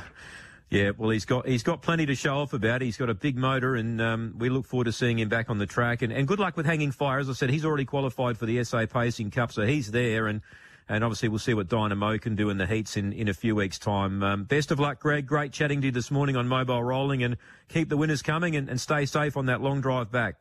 Yeah, 0.72 0.92
well, 0.96 1.10
he's 1.10 1.26
got 1.26 1.46
he's 1.46 1.62
got 1.62 1.82
plenty 1.82 2.06
to 2.06 2.14
show 2.14 2.38
off 2.38 2.54
about. 2.54 2.80
He's 2.80 2.96
got 2.96 3.10
a 3.10 3.14
big 3.14 3.36
motor, 3.36 3.74
and 3.74 4.00
um, 4.00 4.34
we 4.38 4.48
look 4.48 4.64
forward 4.64 4.84
to 4.84 4.92
seeing 4.92 5.18
him 5.18 5.28
back 5.28 5.50
on 5.50 5.58
the 5.58 5.66
track. 5.66 6.00
And, 6.00 6.10
and 6.10 6.26
good 6.26 6.38
luck 6.38 6.56
with 6.56 6.64
Hanging 6.64 6.92
Fire. 6.92 7.18
As 7.18 7.28
I 7.28 7.34
said, 7.34 7.50
he's 7.50 7.66
already 7.66 7.84
qualified 7.84 8.38
for 8.38 8.46
the 8.46 8.64
SA 8.64 8.86
Pacing 8.86 9.32
Cup, 9.32 9.52
so 9.52 9.66
he's 9.66 9.90
there. 9.90 10.28
And 10.28 10.40
and 10.88 11.04
obviously 11.04 11.28
we'll 11.28 11.40
see 11.40 11.52
what 11.52 11.68
Dynamo 11.68 12.16
can 12.16 12.36
do 12.36 12.48
in 12.48 12.56
the 12.56 12.66
heats 12.66 12.96
in, 12.96 13.12
in 13.12 13.28
a 13.28 13.34
few 13.34 13.54
weeks' 13.54 13.78
time. 13.78 14.22
Um, 14.22 14.44
best 14.44 14.70
of 14.70 14.80
luck, 14.80 14.98
Greg. 14.98 15.26
Great 15.26 15.52
chatting 15.52 15.82
to 15.82 15.88
you 15.88 15.92
this 15.92 16.10
morning 16.10 16.36
on 16.36 16.48
Mobile 16.48 16.82
Rolling, 16.82 17.22
and 17.22 17.36
keep 17.68 17.90
the 17.90 17.98
winners 17.98 18.22
coming 18.22 18.56
and, 18.56 18.70
and 18.70 18.80
stay 18.80 19.04
safe 19.04 19.36
on 19.36 19.44
that 19.46 19.60
long 19.60 19.82
drive 19.82 20.10
back. 20.10 20.36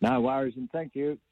No 0.00 0.20
worries, 0.20 0.54
and 0.56 0.70
thank 0.70 0.94
you. 0.94 1.18